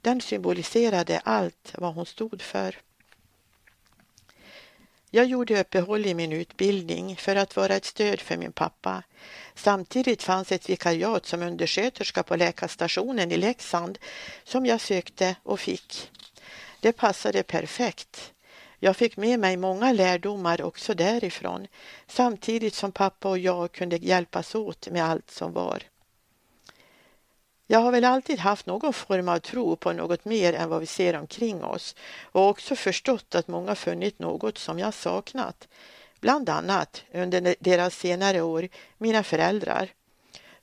Den 0.02 0.22
symboliserade 0.22 1.20
allt 1.20 1.74
vad 1.78 1.94
hon 1.94 2.06
stod 2.06 2.42
för. 2.42 2.78
Jag 5.14 5.26
gjorde 5.26 5.62
uppehåll 5.62 6.06
i 6.06 6.14
min 6.14 6.34
utbildning 6.34 7.16
för 7.16 7.36
att 7.36 7.56
vara 7.56 7.76
ett 7.76 7.86
stöd 7.86 8.20
för 8.20 8.38
min 8.38 8.52
pappa. 8.52 9.04
Samtidigt 9.56 10.24
fanns 10.24 10.52
ett 10.52 10.70
vikariat 10.70 11.26
som 11.26 11.42
undersköterska 11.42 12.24
på 12.24 12.36
läkarstationen 12.36 13.32
i 13.32 13.38
Leksand 13.38 13.98
som 14.44 14.66
jag 14.66 14.82
sökte 14.82 15.36
och 15.44 15.60
fick. 15.60 16.12
Det 16.80 16.92
passade 16.92 17.44
perfekt. 17.44 18.34
Jag 18.84 18.98
fick 18.98 19.18
med 19.18 19.40
mig 19.40 19.58
många 19.58 19.92
lärdomar 19.92 20.62
också 20.62 20.94
därifrån 20.94 21.68
samtidigt 22.08 22.74
som 22.74 22.92
pappa 22.92 23.30
och 23.30 23.38
jag 23.38 23.72
kunde 23.72 23.98
hjälpas 23.98 24.56
åt 24.56 24.90
med 24.90 25.06
allt 25.06 25.32
som 25.32 25.54
var. 25.54 25.84
Jag 27.68 27.80
har 27.80 27.92
väl 27.92 28.06
alltid 28.06 28.40
haft 28.40 28.66
någon 28.66 28.94
form 28.94 29.30
av 29.30 29.40
tro 29.40 29.76
på 29.76 29.94
något 29.94 30.26
mer 30.26 30.54
än 30.54 30.70
vad 30.70 30.80
vi 30.80 30.86
ser 30.86 31.16
omkring 31.16 31.64
oss 31.64 31.96
och 32.22 32.50
också 32.50 32.76
förstått 32.76 33.36
att 33.36 33.48
många 33.48 33.76
funnit 33.76 34.20
något 34.20 34.58
som 34.58 34.80
jag 34.80 34.94
saknat. 34.94 35.68
Bland 36.20 36.50
annat 36.50 37.04
under 37.14 37.56
deras 37.60 37.96
senare 37.96 38.42
år 38.42 38.70
mina 38.98 39.24
föräldrar. 39.24 39.90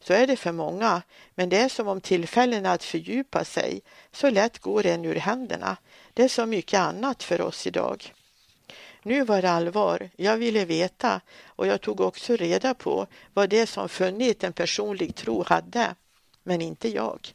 Så 0.01 0.13
är 0.13 0.27
det 0.27 0.37
för 0.37 0.53
många, 0.53 1.03
men 1.35 1.49
det 1.49 1.59
är 1.59 1.69
som 1.69 1.89
om 1.89 2.01
tillfällena 2.01 2.73
att 2.73 2.85
fördjupa 2.85 3.45
sig 3.45 3.83
så 4.13 4.31
lätt 4.31 4.59
går 4.59 4.87
en 4.87 5.05
ur 5.05 5.15
händerna. 5.15 5.77
Det 6.19 6.25
är 6.25 6.29
så 6.29 6.47
mycket 6.47 6.81
annat 6.81 7.23
för 7.23 7.41
oss 7.41 7.67
idag. 7.67 8.15
Nu 9.03 9.25
var 9.25 9.43
det 9.43 9.51
allvar. 9.51 10.11
Jag 10.17 10.37
ville 10.37 10.65
veta 10.65 11.21
och 11.47 11.67
jag 11.67 11.81
tog 11.81 12.01
också 12.01 12.37
reda 12.37 12.75
på 12.75 13.07
vad 13.35 13.51
det 13.51 13.67
som 13.67 13.89
funnit 13.89 14.45
en 14.45 14.53
personlig 14.53 15.15
tro 15.15 15.43
hade 15.43 15.95
men 16.43 16.63
inte 16.63 16.89
jag. 16.89 17.35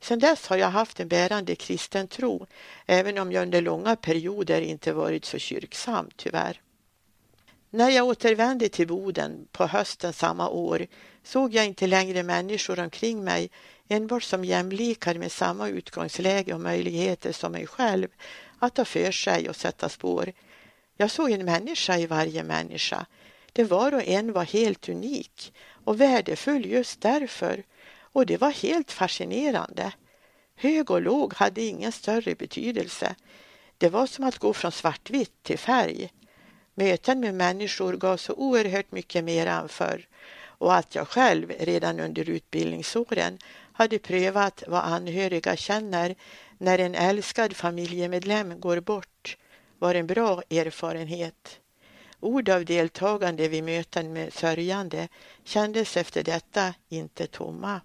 Sedan 0.00 0.18
dess 0.18 0.46
har 0.46 0.56
jag 0.56 0.68
haft 0.68 1.00
en 1.00 1.08
bärande 1.08 1.54
kristen 1.54 2.08
tro, 2.08 2.46
även 2.86 3.18
om 3.18 3.32
jag 3.32 3.42
under 3.42 3.62
långa 3.62 3.96
perioder 3.96 4.60
inte 4.60 4.92
varit 4.92 5.24
så 5.24 5.38
kyrksam, 5.38 6.10
tyvärr. 6.16 6.60
När 7.70 7.90
jag 7.90 8.06
återvände 8.06 8.68
till 8.68 8.88
Boden 8.88 9.48
på 9.52 9.66
hösten 9.66 10.12
samma 10.12 10.48
år 10.48 10.86
såg 11.22 11.54
jag 11.54 11.66
inte 11.66 11.86
längre 11.86 12.22
människor 12.22 12.78
omkring 12.78 13.24
mig 13.24 13.50
enbart 13.88 14.22
som 14.22 14.44
jämlikar 14.44 15.14
med 15.14 15.32
samma 15.32 15.68
utgångsläge 15.68 16.54
och 16.54 16.60
möjligheter 16.60 17.32
som 17.32 17.52
mig 17.52 17.66
själv 17.66 18.08
att 18.58 18.74
ta 18.74 18.84
för 18.84 19.12
sig 19.12 19.48
och 19.48 19.56
sätta 19.56 19.88
spår. 19.88 20.32
Jag 20.96 21.10
såg 21.10 21.30
en 21.30 21.44
människa 21.44 21.98
i 21.98 22.06
varje 22.06 22.42
människa. 22.42 23.06
Det 23.52 23.64
var 23.64 23.94
och 23.94 24.02
en 24.02 24.32
var 24.32 24.44
helt 24.44 24.88
unik 24.88 25.52
och 25.84 26.00
värdefull 26.00 26.66
just 26.66 27.00
därför 27.00 27.62
och 28.12 28.26
det 28.26 28.36
var 28.36 28.50
helt 28.50 28.92
fascinerande. 28.92 29.92
Hög 30.56 30.90
och 30.90 31.02
låg 31.02 31.34
hade 31.34 31.60
ingen 31.60 31.92
större 31.92 32.34
betydelse. 32.34 33.14
Det 33.78 33.88
var 33.88 34.06
som 34.06 34.24
att 34.24 34.38
gå 34.38 34.52
från 34.52 34.72
svartvitt 34.72 35.42
till 35.42 35.58
färg. 35.58 36.12
Möten 36.74 37.20
med 37.20 37.34
människor 37.34 37.96
gav 37.96 38.16
så 38.16 38.32
oerhört 38.32 38.92
mycket 38.92 39.24
mer 39.24 39.46
än 39.46 39.68
förr 39.68 40.08
och 40.44 40.74
att 40.74 40.94
jag 40.94 41.08
själv 41.08 41.52
redan 41.58 42.00
under 42.00 42.30
utbildningsåren 42.30 43.38
hade 43.74 43.98
prövat 43.98 44.62
vad 44.66 44.84
anhöriga 44.84 45.56
känner 45.56 46.14
när 46.58 46.78
en 46.78 46.94
älskad 46.94 47.56
familjemedlem 47.56 48.60
går 48.60 48.80
bort 48.80 49.36
var 49.78 49.94
en 49.94 50.06
bra 50.06 50.42
erfarenhet. 50.50 51.60
Ord 52.20 52.48
av 52.48 52.64
deltagande 52.64 53.48
vid 53.48 53.64
möten 53.64 54.12
med 54.12 54.32
sörjande 54.32 55.08
kändes 55.44 55.96
efter 55.96 56.22
detta 56.22 56.74
inte 56.88 57.26
tomma. 57.26 57.80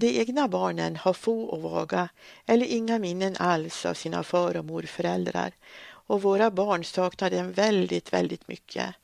De 0.00 0.20
egna 0.20 0.48
barnen 0.48 0.96
har 0.96 1.12
få 1.12 1.42
och 1.42 1.62
vaga 1.62 2.08
eller 2.46 2.66
inga 2.66 2.98
minnen 2.98 3.36
alls 3.38 3.86
av 3.86 3.94
sina 3.94 4.22
far 4.22 4.56
och 4.56 4.64
morföräldrar 4.64 5.52
och 5.88 6.22
våra 6.22 6.50
barn 6.50 6.84
saknar 6.84 7.30
dem 7.30 7.52
väldigt, 7.52 8.12
väldigt 8.12 8.48
mycket. 8.48 8.94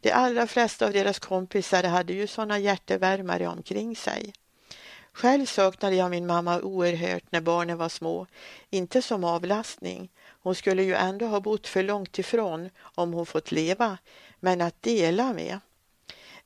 De 0.00 0.10
allra 0.10 0.46
flesta 0.46 0.86
av 0.86 0.92
deras 0.92 1.18
kompisar 1.18 1.82
hade 1.82 2.12
ju 2.12 2.26
sådana 2.26 2.58
hjärtevärmare 2.58 3.46
omkring 3.46 3.96
sig. 3.96 4.32
Själv 5.12 5.46
saknade 5.46 5.96
jag 5.96 6.10
min 6.10 6.26
mamma 6.26 6.60
oerhört 6.60 7.24
när 7.32 7.40
barnen 7.40 7.78
var 7.78 7.88
små, 7.88 8.26
inte 8.70 9.02
som 9.02 9.24
avlastning. 9.24 10.10
Hon 10.26 10.54
skulle 10.54 10.82
ju 10.82 10.94
ändå 10.94 11.26
ha 11.26 11.40
bott 11.40 11.66
för 11.66 11.82
långt 11.82 12.18
ifrån 12.18 12.70
om 12.80 13.12
hon 13.12 13.26
fått 13.26 13.52
leva, 13.52 13.98
men 14.40 14.60
att 14.60 14.82
dela 14.82 15.32
med. 15.32 15.60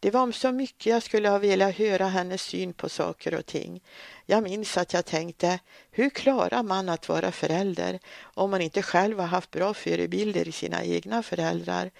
Det 0.00 0.10
var 0.10 0.22
om 0.22 0.32
så 0.32 0.52
mycket 0.52 0.86
jag 0.86 1.02
skulle 1.02 1.28
ha 1.28 1.38
velat 1.38 1.74
höra 1.74 2.06
hennes 2.06 2.42
syn 2.42 2.72
på 2.72 2.88
saker 2.88 3.34
och 3.34 3.46
ting. 3.46 3.82
Jag 4.26 4.42
minns 4.42 4.76
att 4.76 4.92
jag 4.92 5.04
tänkte, 5.04 5.58
hur 5.90 6.10
klarar 6.10 6.62
man 6.62 6.88
att 6.88 7.08
vara 7.08 7.32
förälder 7.32 7.98
om 8.20 8.50
man 8.50 8.60
inte 8.60 8.82
själv 8.82 9.18
har 9.18 9.26
haft 9.26 9.50
bra 9.50 9.74
förebilder 9.74 10.48
i 10.48 10.52
sina 10.52 10.84
egna 10.84 11.22
föräldrar? 11.22 11.90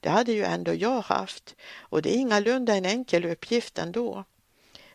Det 0.00 0.08
hade 0.08 0.32
ju 0.32 0.44
ändå 0.44 0.74
jag 0.74 1.00
haft 1.00 1.56
och 1.76 2.02
det 2.02 2.14
är 2.14 2.18
ingalunda 2.18 2.74
en 2.74 2.86
enkel 2.86 3.24
uppgift 3.24 3.78
ändå. 3.78 4.24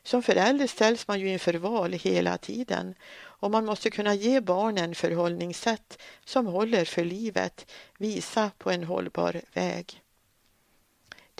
Som 0.03 0.23
förälder 0.23 0.67
ställs 0.67 1.07
man 1.07 1.19
ju 1.19 1.29
inför 1.29 1.53
val 1.53 1.93
hela 1.93 2.37
tiden 2.37 2.95
och 3.21 3.51
man 3.51 3.65
måste 3.65 3.89
kunna 3.89 4.13
ge 4.13 4.41
barnen 4.41 4.95
förhållningssätt 4.95 6.01
som 6.25 6.45
håller 6.45 6.85
för 6.85 7.05
livet, 7.05 7.71
visa 7.97 8.51
på 8.57 8.71
en 8.71 8.83
hållbar 8.83 9.41
väg. 9.53 10.00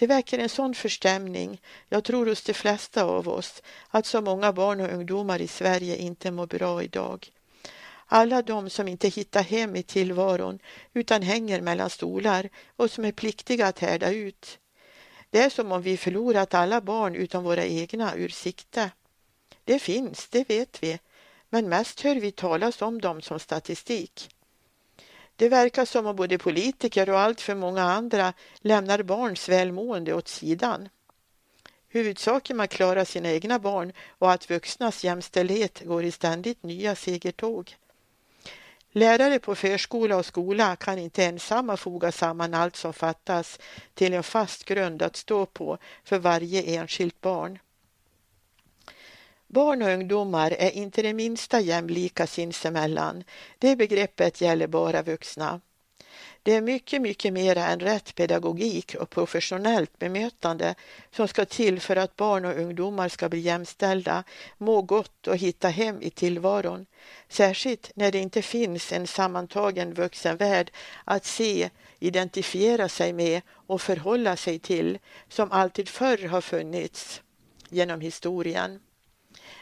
Det 0.02 0.06
väcker 0.06 0.38
en 0.38 0.48
sån 0.48 0.74
förstämning, 0.74 1.60
jag 1.88 2.04
tror 2.04 2.26
hos 2.26 2.42
de 2.42 2.54
flesta 2.54 3.04
av 3.04 3.28
oss, 3.28 3.62
att 3.88 4.06
så 4.06 4.20
många 4.20 4.52
barn 4.52 4.80
och 4.80 4.92
ungdomar 4.92 5.40
i 5.40 5.48
Sverige 5.48 5.96
inte 5.96 6.30
mår 6.30 6.46
bra 6.46 6.82
idag. 6.82 7.32
Alla 8.06 8.42
de 8.42 8.70
som 8.70 8.88
inte 8.88 9.08
hittar 9.08 9.42
hem 9.42 9.76
i 9.76 9.82
tillvaron 9.82 10.58
utan 10.92 11.22
hänger 11.22 11.60
mellan 11.60 11.90
stolar 11.90 12.48
och 12.76 12.90
som 12.90 13.04
är 13.04 13.12
pliktiga 13.12 13.66
att 13.66 13.78
härda 13.78 14.10
ut. 14.10 14.58
Det 15.30 15.38
är 15.38 15.50
som 15.50 15.72
om 15.72 15.82
vi 15.82 15.96
förlorat 15.96 16.54
alla 16.54 16.80
barn 16.80 17.14
utom 17.14 17.44
våra 17.44 17.64
egna 17.64 18.16
ur 18.16 18.28
sikte. 18.28 18.90
Det 19.64 19.78
finns, 19.78 20.28
det 20.28 20.48
vet 20.48 20.82
vi, 20.82 20.98
men 21.48 21.68
mest 21.68 22.00
hör 22.00 22.16
vi 22.16 22.32
talas 22.32 22.82
om 22.82 23.00
dem 23.00 23.22
som 23.22 23.38
statistik. 23.38 24.28
Det 25.42 25.48
verkar 25.48 25.84
som 25.84 26.06
om 26.06 26.16
både 26.16 26.38
politiker 26.38 27.10
och 27.10 27.20
allt 27.20 27.40
för 27.40 27.54
många 27.54 27.82
andra 27.82 28.32
lämnar 28.60 29.02
barns 29.02 29.48
välmående 29.48 30.14
åt 30.14 30.28
sidan. 30.28 30.88
Huvudsaken 31.88 32.56
man 32.56 32.64
att 32.64 32.70
klara 32.70 33.04
sina 33.04 33.30
egna 33.30 33.58
barn 33.58 33.92
och 34.08 34.32
att 34.32 34.50
vuxnas 34.50 35.04
jämställdhet 35.04 35.80
går 35.84 36.04
i 36.04 36.10
ständigt 36.10 36.62
nya 36.62 36.94
segertåg. 36.94 37.76
Lärare 38.92 39.38
på 39.38 39.54
förskola 39.54 40.16
och 40.16 40.26
skola 40.26 40.76
kan 40.76 40.98
inte 40.98 41.24
ensamma 41.24 41.76
foga 41.76 42.12
samman 42.12 42.54
allt 42.54 42.76
som 42.76 42.92
fattas 42.92 43.58
till 43.94 44.14
en 44.14 44.22
fast 44.22 44.64
grund 44.64 45.02
att 45.02 45.16
stå 45.16 45.46
på 45.46 45.78
för 46.04 46.18
varje 46.18 46.62
enskilt 46.62 47.20
barn. 47.20 47.58
Barn 49.52 49.82
och 49.82 49.88
ungdomar 49.88 50.50
är 50.50 50.70
inte 50.70 51.02
det 51.02 51.12
minsta 51.12 51.60
jämlika 51.60 52.26
sinsemellan. 52.26 53.24
Det 53.58 53.76
begreppet 53.76 54.40
gäller 54.40 54.66
bara 54.66 55.02
vuxna. 55.02 55.60
Det 56.42 56.52
är 56.52 56.60
mycket, 56.60 57.02
mycket 57.02 57.32
mer 57.32 57.58
än 57.58 57.80
rätt 57.80 58.14
pedagogik 58.14 58.94
och 58.94 59.10
professionellt 59.10 59.98
bemötande 59.98 60.74
som 61.10 61.28
ska 61.28 61.44
till 61.44 61.80
för 61.80 61.96
att 61.96 62.16
barn 62.16 62.44
och 62.44 62.58
ungdomar 62.58 63.08
ska 63.08 63.28
bli 63.28 63.38
jämställda, 63.38 64.24
må 64.58 64.82
gott 64.82 65.26
och 65.26 65.36
hitta 65.36 65.68
hem 65.68 66.02
i 66.02 66.10
tillvaron. 66.10 66.86
Särskilt 67.28 67.90
när 67.94 68.12
det 68.12 68.18
inte 68.18 68.42
finns 68.42 68.92
en 68.92 69.06
sammantagen 69.06 69.94
vuxenvärld 69.94 70.70
att 71.04 71.24
se, 71.24 71.70
identifiera 71.98 72.88
sig 72.88 73.12
med 73.12 73.42
och 73.48 73.80
förhålla 73.80 74.36
sig 74.36 74.58
till 74.58 74.98
som 75.28 75.52
alltid 75.52 75.88
förr 75.88 76.28
har 76.28 76.40
funnits 76.40 77.22
genom 77.68 78.00
historien. 78.00 78.80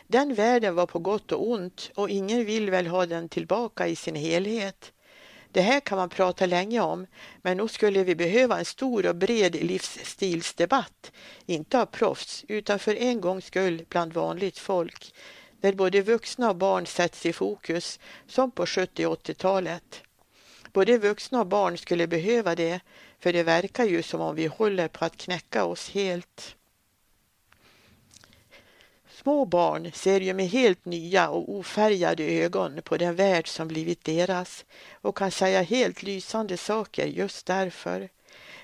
Den 0.07 0.34
världen 0.34 0.74
var 0.74 0.86
på 0.86 0.99
gott 0.99 1.32
och 1.32 1.49
ont 1.49 1.91
och 1.95 2.11
ingen 2.11 2.45
vill 2.45 2.70
väl 2.70 2.86
ha 2.86 3.07
den 3.07 3.28
tillbaka 3.28 3.86
i 3.86 3.97
sin 3.97 4.14
helhet. 4.14 4.93
Det 5.53 5.61
här 5.61 5.80
kan 5.80 5.99
man 5.99 6.09
prata 6.09 6.47
länge 6.47 6.80
om, 6.80 7.07
men 7.43 7.57
nog 7.57 7.70
skulle 7.70 8.05
vi 8.05 8.14
behöva 8.14 8.59
en 8.59 8.64
stor 8.64 9.07
och 9.07 9.16
bred 9.16 9.55
livsstilsdebatt, 9.55 11.12
inte 11.47 11.80
av 11.80 11.86
proffs, 11.86 12.45
utan 12.49 12.78
för 12.78 12.95
en 12.95 13.20
gångs 13.20 13.45
skull 13.45 13.84
bland 13.88 14.12
vanligt 14.12 14.59
folk, 14.59 15.14
där 15.61 15.72
både 15.72 16.03
vuxna 16.03 16.51
och 16.51 16.57
barn 16.57 16.86
sätts 16.86 17.26
i 17.26 17.32
fokus, 17.32 17.99
som 18.26 18.51
på 18.51 18.66
70 18.66 19.07
och 19.07 19.22
80-talet. 19.22 20.03
Både 20.72 20.99
vuxna 20.99 21.41
och 21.41 21.47
barn 21.47 21.78
skulle 21.78 22.07
behöva 22.07 22.55
det, 22.55 22.80
för 23.18 23.32
det 23.32 23.43
verkar 23.43 23.84
ju 23.84 24.03
som 24.03 24.20
om 24.20 24.36
vi 24.36 24.47
håller 24.47 24.88
på 24.88 25.05
att 25.05 25.16
knäcka 25.16 25.64
oss 25.64 25.91
helt. 25.91 26.57
Små 29.22 29.44
barn 29.44 29.90
ser 29.94 30.20
ju 30.20 30.34
med 30.34 30.48
helt 30.48 30.84
nya 30.84 31.28
och 31.28 31.54
ofärgade 31.54 32.24
ögon 32.24 32.82
på 32.82 32.96
den 32.96 33.16
värld 33.16 33.48
som 33.48 33.68
blivit 33.68 34.04
deras 34.04 34.64
och 34.92 35.16
kan 35.16 35.30
säga 35.30 35.62
helt 35.62 36.02
lysande 36.02 36.56
saker 36.56 37.06
just 37.06 37.46
därför. 37.46 38.08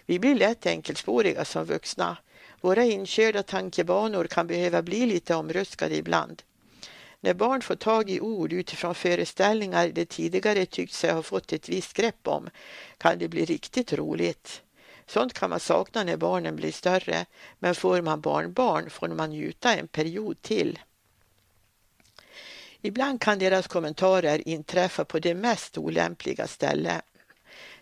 Vi 0.06 0.18
blir 0.18 0.34
lätt 0.34 0.66
enkelspåriga 0.66 1.44
som 1.44 1.64
vuxna. 1.64 2.16
Våra 2.60 2.84
inkörda 2.84 3.42
tankebanor 3.42 4.24
kan 4.24 4.46
behöva 4.46 4.82
bli 4.82 5.06
lite 5.06 5.34
omruskade 5.34 5.96
ibland. 5.96 6.42
När 7.20 7.34
barn 7.34 7.62
får 7.62 7.76
tag 7.76 8.10
i 8.10 8.20
ord 8.20 8.52
utifrån 8.52 8.94
föreställningar 8.94 9.88
de 9.88 10.04
tidigare 10.06 10.66
tyckt 10.66 10.92
sig 10.92 11.12
ha 11.12 11.22
fått 11.22 11.52
ett 11.52 11.68
visst 11.68 11.92
grepp 11.92 12.28
om 12.28 12.50
kan 12.98 13.18
det 13.18 13.28
bli 13.28 13.44
riktigt 13.44 13.92
roligt. 13.92 14.62
Sånt 15.06 15.32
kan 15.32 15.50
man 15.50 15.60
sakna 15.60 16.04
när 16.04 16.16
barnen 16.16 16.56
blir 16.56 16.72
större, 16.72 17.26
men 17.58 17.74
får 17.74 18.00
man 18.02 18.20
barnbarn 18.20 18.90
får 18.90 19.08
man 19.08 19.30
njuta 19.30 19.74
en 19.74 19.88
period 19.88 20.42
till. 20.42 20.78
Ibland 22.80 23.20
kan 23.20 23.38
deras 23.38 23.66
kommentarer 23.66 24.48
inträffa 24.48 25.04
på 25.04 25.18
det 25.18 25.34
mest 25.34 25.78
olämpliga 25.78 26.46
ställe. 26.46 27.02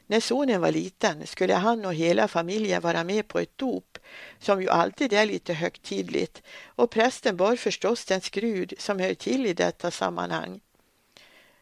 När 0.07 0.21
sonen 0.21 0.61
var 0.61 0.71
liten 0.71 1.27
skulle 1.27 1.55
han 1.55 1.85
och 1.85 1.95
hela 1.95 2.29
familjen 2.29 2.81
vara 2.81 3.05
med 3.05 3.29
på 3.29 3.39
ett 3.39 3.59
dop 3.59 3.99
som 4.39 4.63
ju 4.63 4.69
alltid 4.69 5.13
är 5.13 5.27
lite 5.27 5.53
högtidligt 5.53 6.43
och 6.65 6.91
prästen 6.91 7.37
bar 7.37 7.57
förstås 7.57 8.05
den 8.05 8.21
skrud 8.21 8.75
som 8.79 8.99
hör 8.99 9.15
till 9.15 9.47
i 9.47 9.55
detta 9.55 9.91
sammanhang. 9.91 10.61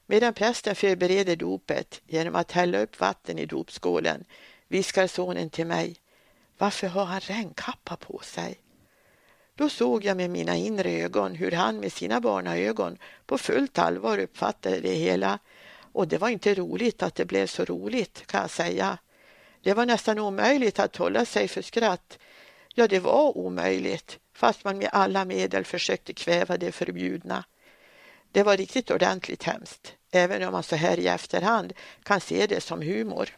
Medan 0.06 0.34
prästen 0.34 0.74
förbereder 0.74 1.36
dopet 1.36 2.00
genom 2.06 2.34
att 2.34 2.52
hälla 2.52 2.78
upp 2.78 3.00
vatten 3.00 3.38
i 3.38 3.46
dopskålen 3.46 4.24
viskar 4.72 5.06
sonen 5.06 5.50
till 5.50 5.66
mig. 5.66 5.96
Varför 6.58 6.86
har 6.86 7.04
han 7.04 7.20
regnkappa 7.20 7.96
på 7.96 8.20
sig? 8.24 8.60
Då 9.54 9.68
såg 9.68 10.04
jag 10.04 10.16
med 10.16 10.30
mina 10.30 10.56
inre 10.56 10.90
ögon 10.90 11.34
hur 11.34 11.50
han 11.50 11.80
med 11.80 11.92
sina 11.92 12.20
barnaögon 12.20 12.98
på 13.26 13.38
fullt 13.38 13.78
allvar 13.78 14.18
uppfattade 14.18 14.80
det 14.80 14.94
hela. 14.94 15.38
Och 15.92 16.08
det 16.08 16.18
var 16.18 16.28
inte 16.28 16.54
roligt 16.54 17.02
att 17.02 17.14
det 17.14 17.24
blev 17.24 17.46
så 17.46 17.64
roligt, 17.64 18.26
kan 18.26 18.40
jag 18.40 18.50
säga. 18.50 18.98
Det 19.62 19.74
var 19.74 19.86
nästan 19.86 20.18
omöjligt 20.18 20.78
att 20.78 20.96
hålla 20.96 21.24
sig 21.24 21.48
för 21.48 21.62
skratt. 21.62 22.18
Ja, 22.74 22.88
det 22.88 23.00
var 23.00 23.38
omöjligt, 23.38 24.18
fast 24.34 24.64
man 24.64 24.78
med 24.78 24.88
alla 24.92 25.24
medel 25.24 25.64
försökte 25.64 26.12
kväva 26.12 26.56
det 26.56 26.72
förbjudna. 26.72 27.44
Det 28.32 28.42
var 28.42 28.56
riktigt 28.56 28.90
ordentligt 28.90 29.42
hemskt, 29.42 29.94
även 30.12 30.42
om 30.42 30.52
man 30.52 30.62
så 30.62 30.76
här 30.76 30.98
i 30.98 31.06
efterhand 31.06 31.72
kan 32.02 32.20
se 32.20 32.46
det 32.46 32.60
som 32.60 32.82
humor. 32.82 33.36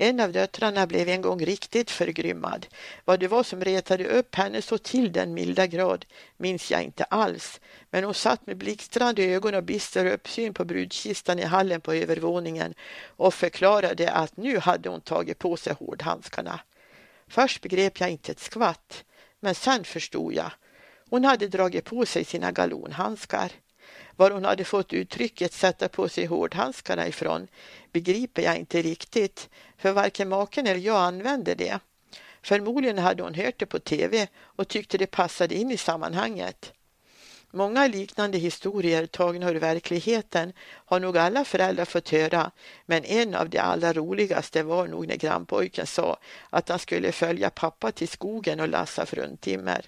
En 0.00 0.20
av 0.20 0.32
döttrarna 0.32 0.86
blev 0.86 1.08
en 1.08 1.22
gång 1.22 1.44
riktigt 1.44 1.90
förgrymmad. 1.90 2.66
Vad 3.04 3.20
det 3.20 3.28
var 3.28 3.42
som 3.42 3.64
retade 3.64 4.04
upp 4.04 4.34
henne 4.34 4.62
så 4.62 4.78
till 4.78 5.12
den 5.12 5.34
milda 5.34 5.66
grad 5.66 6.06
minns 6.36 6.70
jag 6.70 6.82
inte 6.82 7.04
alls. 7.04 7.60
Men 7.90 8.04
hon 8.04 8.14
satt 8.14 8.46
med 8.46 8.56
blixtrande 8.56 9.22
ögon 9.22 9.54
och 9.54 9.64
bister 9.64 10.06
uppsyn 10.06 10.54
på 10.54 10.64
brudkistan 10.64 11.38
i 11.38 11.42
hallen 11.42 11.80
på 11.80 11.92
övervåningen 11.92 12.74
och 13.06 13.34
förklarade 13.34 14.10
att 14.10 14.36
nu 14.36 14.58
hade 14.58 14.88
hon 14.88 15.00
tagit 15.00 15.38
på 15.38 15.56
sig 15.56 15.72
hårdhandskarna. 15.72 16.60
Först 17.28 17.62
begrep 17.62 18.00
jag 18.00 18.10
inte 18.10 18.32
ett 18.32 18.40
skvatt, 18.40 19.04
men 19.40 19.54
sen 19.54 19.84
förstod 19.84 20.34
jag. 20.34 20.50
Hon 21.10 21.24
hade 21.24 21.48
dragit 21.48 21.84
på 21.84 22.06
sig 22.06 22.24
sina 22.24 22.52
galonhandskar. 22.52 23.52
Var 24.16 24.30
hon 24.30 24.44
hade 24.44 24.64
fått 24.64 24.92
uttrycket 24.92 25.52
sätta 25.52 25.88
på 25.88 26.08
sig 26.08 26.26
hårdhandskarna 26.26 27.08
ifrån 27.08 27.48
begriper 27.92 28.42
jag 28.42 28.56
inte 28.56 28.82
riktigt, 28.82 29.48
för 29.76 29.92
varken 29.92 30.28
maken 30.28 30.66
eller 30.66 30.80
jag 30.80 30.96
använde 30.96 31.54
det. 31.54 31.78
Förmodligen 32.42 32.98
hade 32.98 33.22
hon 33.22 33.34
hört 33.34 33.58
det 33.58 33.66
på 33.66 33.78
tv 33.78 34.28
och 34.40 34.68
tyckte 34.68 34.98
det 34.98 35.06
passade 35.06 35.54
in 35.54 35.70
i 35.70 35.76
sammanhanget. 35.76 36.72
Många 37.50 37.86
liknande 37.86 38.38
historier 38.38 39.06
tagna 39.06 39.50
ur 39.50 39.54
verkligheten 39.54 40.52
har 40.68 41.00
nog 41.00 41.18
alla 41.18 41.44
föräldrar 41.44 41.84
fått 41.84 42.08
höra, 42.08 42.50
men 42.86 43.04
en 43.04 43.34
av 43.34 43.48
de 43.48 43.58
allra 43.58 43.92
roligaste 43.92 44.62
var 44.62 44.86
nog 44.86 45.06
när 45.06 45.16
grannpojken 45.16 45.86
sa 45.86 46.18
att 46.50 46.68
han 46.68 46.78
skulle 46.78 47.12
följa 47.12 47.50
pappa 47.50 47.92
till 47.92 48.08
skogen 48.08 48.60
och 48.60 48.68
lassa 48.68 49.06
fruntimmer. 49.06 49.86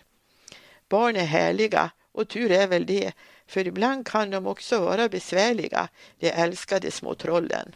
Barn 0.89 1.17
är 1.17 1.25
härliga 1.25 1.91
och 2.13 2.29
tur 2.29 2.51
är 2.51 2.67
väl 2.67 2.87
det, 2.87 3.13
för 3.47 3.67
ibland 3.67 4.07
kan 4.07 4.31
de 4.31 4.47
också 4.47 4.81
vara 4.81 5.09
besvärliga, 5.09 5.89
de 6.19 6.31
älskade 6.31 6.91
små 6.91 7.15
trollen. 7.15 7.75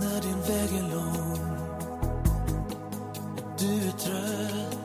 När 0.00 0.22
din 0.22 0.40
väg 0.40 0.78
är 0.78 0.90
lång 0.94 1.38
Du 3.58 3.88
är 3.88 3.92
trött 3.92 4.78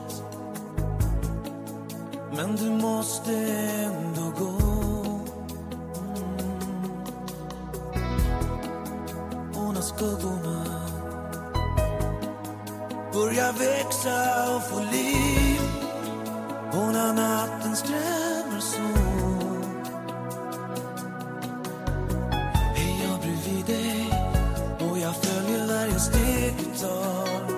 Men 2.36 2.56
du 2.56 2.70
måste 2.70 3.32
ändå 3.32 4.13
skuggorna 9.96 10.64
börjar 13.12 13.52
växa 13.52 14.54
och 14.56 14.62
få 14.62 14.80
liv 14.80 15.60
och 16.72 16.92
när 16.92 17.12
natten 17.12 17.76
skrämmer 17.76 18.60
så 18.60 18.82
är 22.76 23.08
jag 23.08 23.20
bredvid 23.20 23.66
dig 23.66 24.10
och 24.90 24.98
jag 24.98 25.16
följer 25.16 25.66
varje 25.68 26.00
steg 26.00 26.54
du 26.58 26.78
tar. 26.86 27.53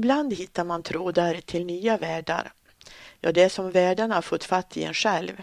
Ibland 0.00 0.32
hittar 0.32 0.64
man 0.64 0.82
trådar 0.82 1.40
till 1.40 1.66
nya 1.66 1.96
världar. 1.96 2.52
Ja, 3.20 3.32
det 3.32 3.42
är 3.42 3.48
som 3.48 3.70
världarna 3.70 4.22
fått 4.22 4.44
fatt 4.44 4.76
i 4.76 4.84
en 4.84 4.94
själv. 4.94 5.42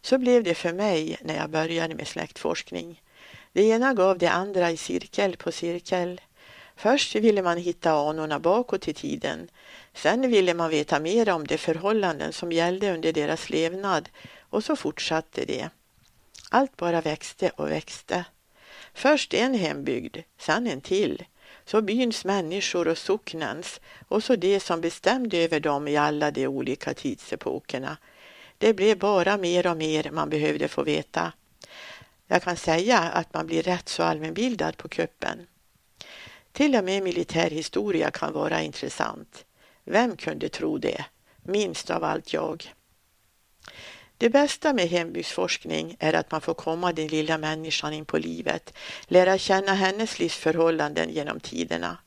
Så 0.00 0.18
blev 0.18 0.42
det 0.42 0.54
för 0.54 0.72
mig 0.72 1.16
när 1.22 1.36
jag 1.36 1.50
började 1.50 1.94
med 1.94 2.08
släktforskning. 2.08 3.02
Det 3.52 3.62
ena 3.62 3.94
gav 3.94 4.18
det 4.18 4.26
andra 4.26 4.70
i 4.70 4.76
cirkel 4.76 5.36
på 5.36 5.52
cirkel. 5.52 6.20
Först 6.76 7.14
ville 7.14 7.42
man 7.42 7.58
hitta 7.58 7.92
anorna 7.92 8.38
bakåt 8.38 8.88
i 8.88 8.94
tiden. 8.94 9.50
Sen 9.94 10.30
ville 10.30 10.54
man 10.54 10.70
veta 10.70 11.00
mer 11.00 11.28
om 11.28 11.46
de 11.46 11.58
förhållanden 11.58 12.32
som 12.32 12.52
gällde 12.52 12.94
under 12.94 13.12
deras 13.12 13.50
levnad 13.50 14.08
och 14.40 14.64
så 14.64 14.76
fortsatte 14.76 15.44
det. 15.44 15.68
Allt 16.50 16.76
bara 16.76 17.00
växte 17.00 17.50
och 17.56 17.70
växte. 17.70 18.24
Först 18.94 19.34
en 19.34 19.54
hembygd, 19.54 20.16
sen 20.38 20.66
en 20.66 20.80
till. 20.80 21.24
Så 21.68 21.82
byns 21.82 22.24
människor 22.24 22.88
och 22.88 22.98
socknens 22.98 23.80
och 24.08 24.24
så 24.24 24.36
det 24.36 24.60
som 24.60 24.80
bestämde 24.80 25.38
över 25.38 25.60
dem 25.60 25.88
i 25.88 25.96
alla 25.96 26.30
de 26.30 26.46
olika 26.46 26.94
tidsepokerna. 26.94 27.96
Det 28.58 28.74
blev 28.74 28.98
bara 28.98 29.36
mer 29.36 29.66
och 29.66 29.76
mer 29.76 30.10
man 30.10 30.30
behövde 30.30 30.68
få 30.68 30.82
veta. 30.82 31.32
Jag 32.26 32.42
kan 32.42 32.56
säga 32.56 32.98
att 32.98 33.34
man 33.34 33.46
blir 33.46 33.62
rätt 33.62 33.88
så 33.88 34.02
allmänbildad 34.02 34.76
på 34.76 34.88
kuppen. 34.88 35.46
Till 36.52 36.76
och 36.76 36.84
med 36.84 37.02
militärhistoria 37.02 38.10
kan 38.10 38.32
vara 38.32 38.62
intressant. 38.62 39.44
Vem 39.84 40.16
kunde 40.16 40.48
tro 40.48 40.78
det? 40.78 41.04
Minst 41.42 41.90
av 41.90 42.04
allt 42.04 42.32
jag. 42.32 42.74
Det 44.18 44.30
bästa 44.30 44.72
med 44.72 44.88
hembygdsforskning 44.88 45.96
är 45.98 46.12
att 46.12 46.30
man 46.30 46.40
får 46.40 46.54
komma 46.54 46.92
den 46.92 47.06
lilla 47.06 47.38
människan 47.38 47.92
in 47.92 48.04
på 48.04 48.18
livet, 48.18 48.74
lära 49.06 49.38
känna 49.38 49.74
hennes 49.74 50.18
livsförhållanden 50.18 51.10
genom 51.10 51.40
tiderna. 51.40 51.98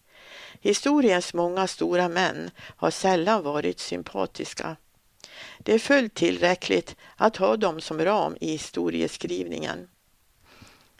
Historiens 0.62 1.34
många 1.34 1.68
stora 1.68 2.10
män 2.10 2.52
har 2.60 2.92
sällan 2.92 3.44
varit 3.44 3.80
sympatiska. 3.80 4.76
Det 5.60 5.74
är 5.74 5.80
fullt 5.80 6.14
tillräckligt 6.14 6.96
att 7.16 7.38
ha 7.38 7.58
dem 7.58 7.82
som 7.82 8.02
ram 8.02 8.38
i 8.42 8.52
historieskrivningen. 8.52 9.88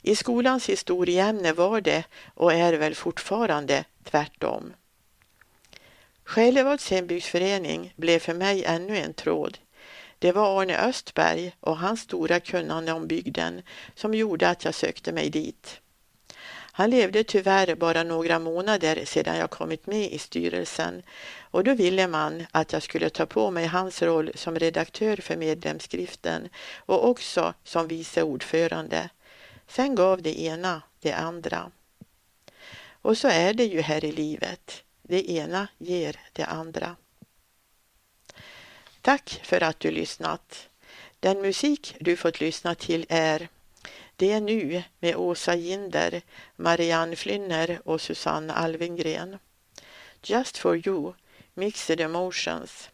I 0.02 0.16
skolans 0.16 0.70
historieämne 0.70 1.54
var 1.54 1.82
det 1.82 2.04
och 2.34 2.54
är 2.54 2.74
väl 2.74 2.96
fortfarande 2.96 3.86
tvärtom. 4.04 4.74
Själevads 6.24 6.92
hembygdsförening 6.92 7.94
blev 7.96 8.20
för 8.20 8.34
mig 8.34 8.64
ännu 8.64 8.98
en 8.98 9.14
tråd. 9.14 9.58
Det 10.22 10.32
var 10.32 10.62
Arne 10.62 10.78
Östberg 10.78 11.56
och 11.60 11.78
hans 11.78 12.02
stora 12.02 12.40
kunnande 12.40 12.92
om 12.92 13.08
bygden 13.08 13.62
som 13.96 14.14
gjorde 14.14 14.50
att 14.50 14.66
jag 14.66 14.76
sökte 14.76 15.12
mig 15.12 15.30
dit. 15.30 15.82
Han 16.72 16.90
levde 16.90 17.24
tyvärr 17.24 17.76
bara 17.76 18.04
några 18.04 18.40
månader 18.40 19.06
sedan 19.06 19.38
jag 19.38 19.50
kommit 19.50 19.88
med 19.88 20.12
i 20.12 20.18
styrelsen 20.18 21.04
och 21.40 21.64
då 21.64 21.74
ville 21.74 22.08
man 22.08 22.46
att 22.52 22.74
jag 22.74 22.84
skulle 22.84 23.10
ta 23.10 23.26
på 23.26 23.52
mig 23.52 23.66
hans 23.66 24.02
roll 24.02 24.32
som 24.36 24.60
redaktör 24.60 25.18
för 25.18 25.38
medlemsskriften 25.38 26.50
och 26.76 27.10
också 27.10 27.54
som 27.64 27.88
vice 27.88 28.24
ordförande. 28.24 29.10
Sen 29.68 29.96
gav 29.96 30.22
det 30.22 30.42
ena 30.42 30.82
det 31.00 31.14
andra. 31.14 31.72
Och 33.02 33.18
så 33.18 33.28
är 33.28 33.54
det 33.54 33.66
ju 33.66 33.82
här 33.82 34.06
i 34.06 34.12
livet. 34.12 34.84
Det 35.02 35.32
ena 35.32 35.68
ger 35.78 36.20
det 36.34 36.46
andra. 36.46 36.96
Tack 39.02 39.42
för 39.44 39.64
att 39.64 39.80
du 39.80 39.92
lyssnat. 39.92 40.70
Den 41.20 41.42
musik 41.42 41.96
du 42.00 42.16
fått 42.16 42.40
lyssna 42.40 42.76
till 42.76 43.06
är 43.10 43.50
Det 44.16 44.32
är 44.32 44.42
nu 44.42 44.84
med 45.00 45.16
Åsa 45.16 45.56
Ginder, 45.56 46.22
Marianne 46.56 47.16
Flynner 47.16 47.82
och 47.86 48.02
Susanne 48.02 48.54
Alvengren. 48.54 49.38
Just 50.24 50.58
for 50.58 50.88
you, 50.88 51.14
Mixed 51.54 52.00
Emotions. 52.00 52.90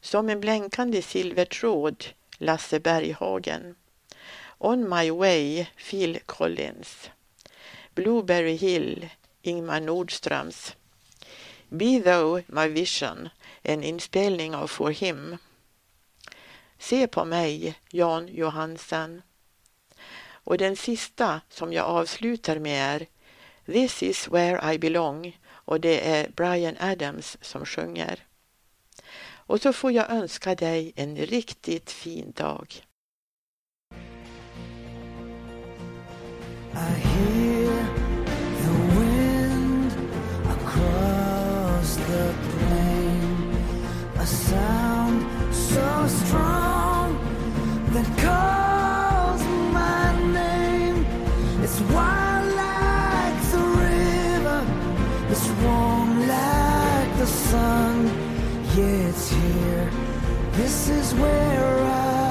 Som 0.00 0.28
en 0.28 0.40
blänkande 0.40 1.02
silvertråd, 1.02 2.04
Lasse 2.38 2.80
Berghagen. 2.80 3.74
On 4.58 4.88
My 4.88 5.10
Way, 5.10 5.66
Phil 5.90 6.18
Collins. 6.26 7.10
Blueberry 7.94 8.56
Hill, 8.56 9.08
Ingmar 9.42 9.80
Nordströms. 9.80 10.76
Be 11.68 12.00
Thou 12.00 12.42
My 12.46 12.68
Vision, 12.68 13.28
en 13.66 13.82
inspelning 13.82 14.54
av 14.54 14.66
For 14.66 14.90
Him. 14.90 15.36
Se 16.78 17.06
på 17.06 17.24
mig, 17.24 17.78
Jan 17.90 18.28
Johansen. 18.28 19.22
Och 20.28 20.58
den 20.58 20.76
sista 20.76 21.40
som 21.48 21.72
jag 21.72 21.84
avslutar 21.86 22.58
med 22.58 22.94
är 22.94 23.06
This 23.72 24.02
is 24.02 24.28
where 24.28 24.74
I 24.74 24.78
belong 24.78 25.38
och 25.48 25.80
det 25.80 26.08
är 26.08 26.28
Brian 26.28 26.76
Adams 26.80 27.36
som 27.40 27.64
sjunger. 27.64 28.26
Och 29.48 29.60
så 29.60 29.72
får 29.72 29.92
jag 29.92 30.10
önska 30.10 30.54
dig 30.54 30.92
en 30.96 31.16
riktigt 31.16 31.90
fin 31.90 32.32
dag. 32.36 32.82
Sound 44.26 45.24
so 45.54 46.06
strong 46.08 47.16
that 47.94 48.06
calls 48.18 49.42
my 49.72 50.20
name. 50.32 51.06
It's 51.62 51.80
wild 51.94 52.48
like 52.64 53.38
the 53.52 53.64
river, 53.84 54.60
it's 55.30 55.48
warm 55.62 56.10
like 56.26 57.18
the 57.18 57.26
sun. 57.26 58.06
Yeah, 58.76 59.08
it's 59.10 59.30
here. 59.30 59.90
This 60.52 60.88
is 60.88 61.14
where 61.14 61.84
I 61.84 62.25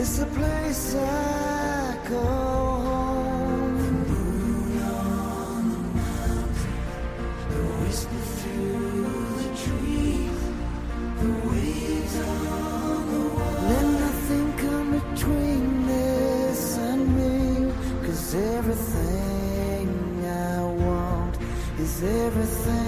It's 0.00 0.20
a 0.20 0.26
place 0.26 0.94
I 0.94 1.98
call 2.08 2.80
home. 2.88 3.74
The 3.82 3.90
moon 4.12 4.80
on 4.80 5.62
the 5.72 5.80
mountain, 5.98 6.78
the 7.50 7.62
through 8.38 9.26
the 9.40 9.48
trees, 9.64 10.40
the 11.20 11.30
waves 11.48 12.16
on 12.16 13.00
the 13.10 13.22
water. 13.34 13.66
Let 13.70 13.86
nothing 14.04 14.48
come 14.62 14.88
between 15.00 15.64
this 15.88 16.62
and 16.88 17.02
me, 17.18 17.36
'cause 18.00 18.24
everything 18.56 19.88
I 20.24 20.62
want 20.86 21.34
is 21.80 21.94
everything 22.04 22.87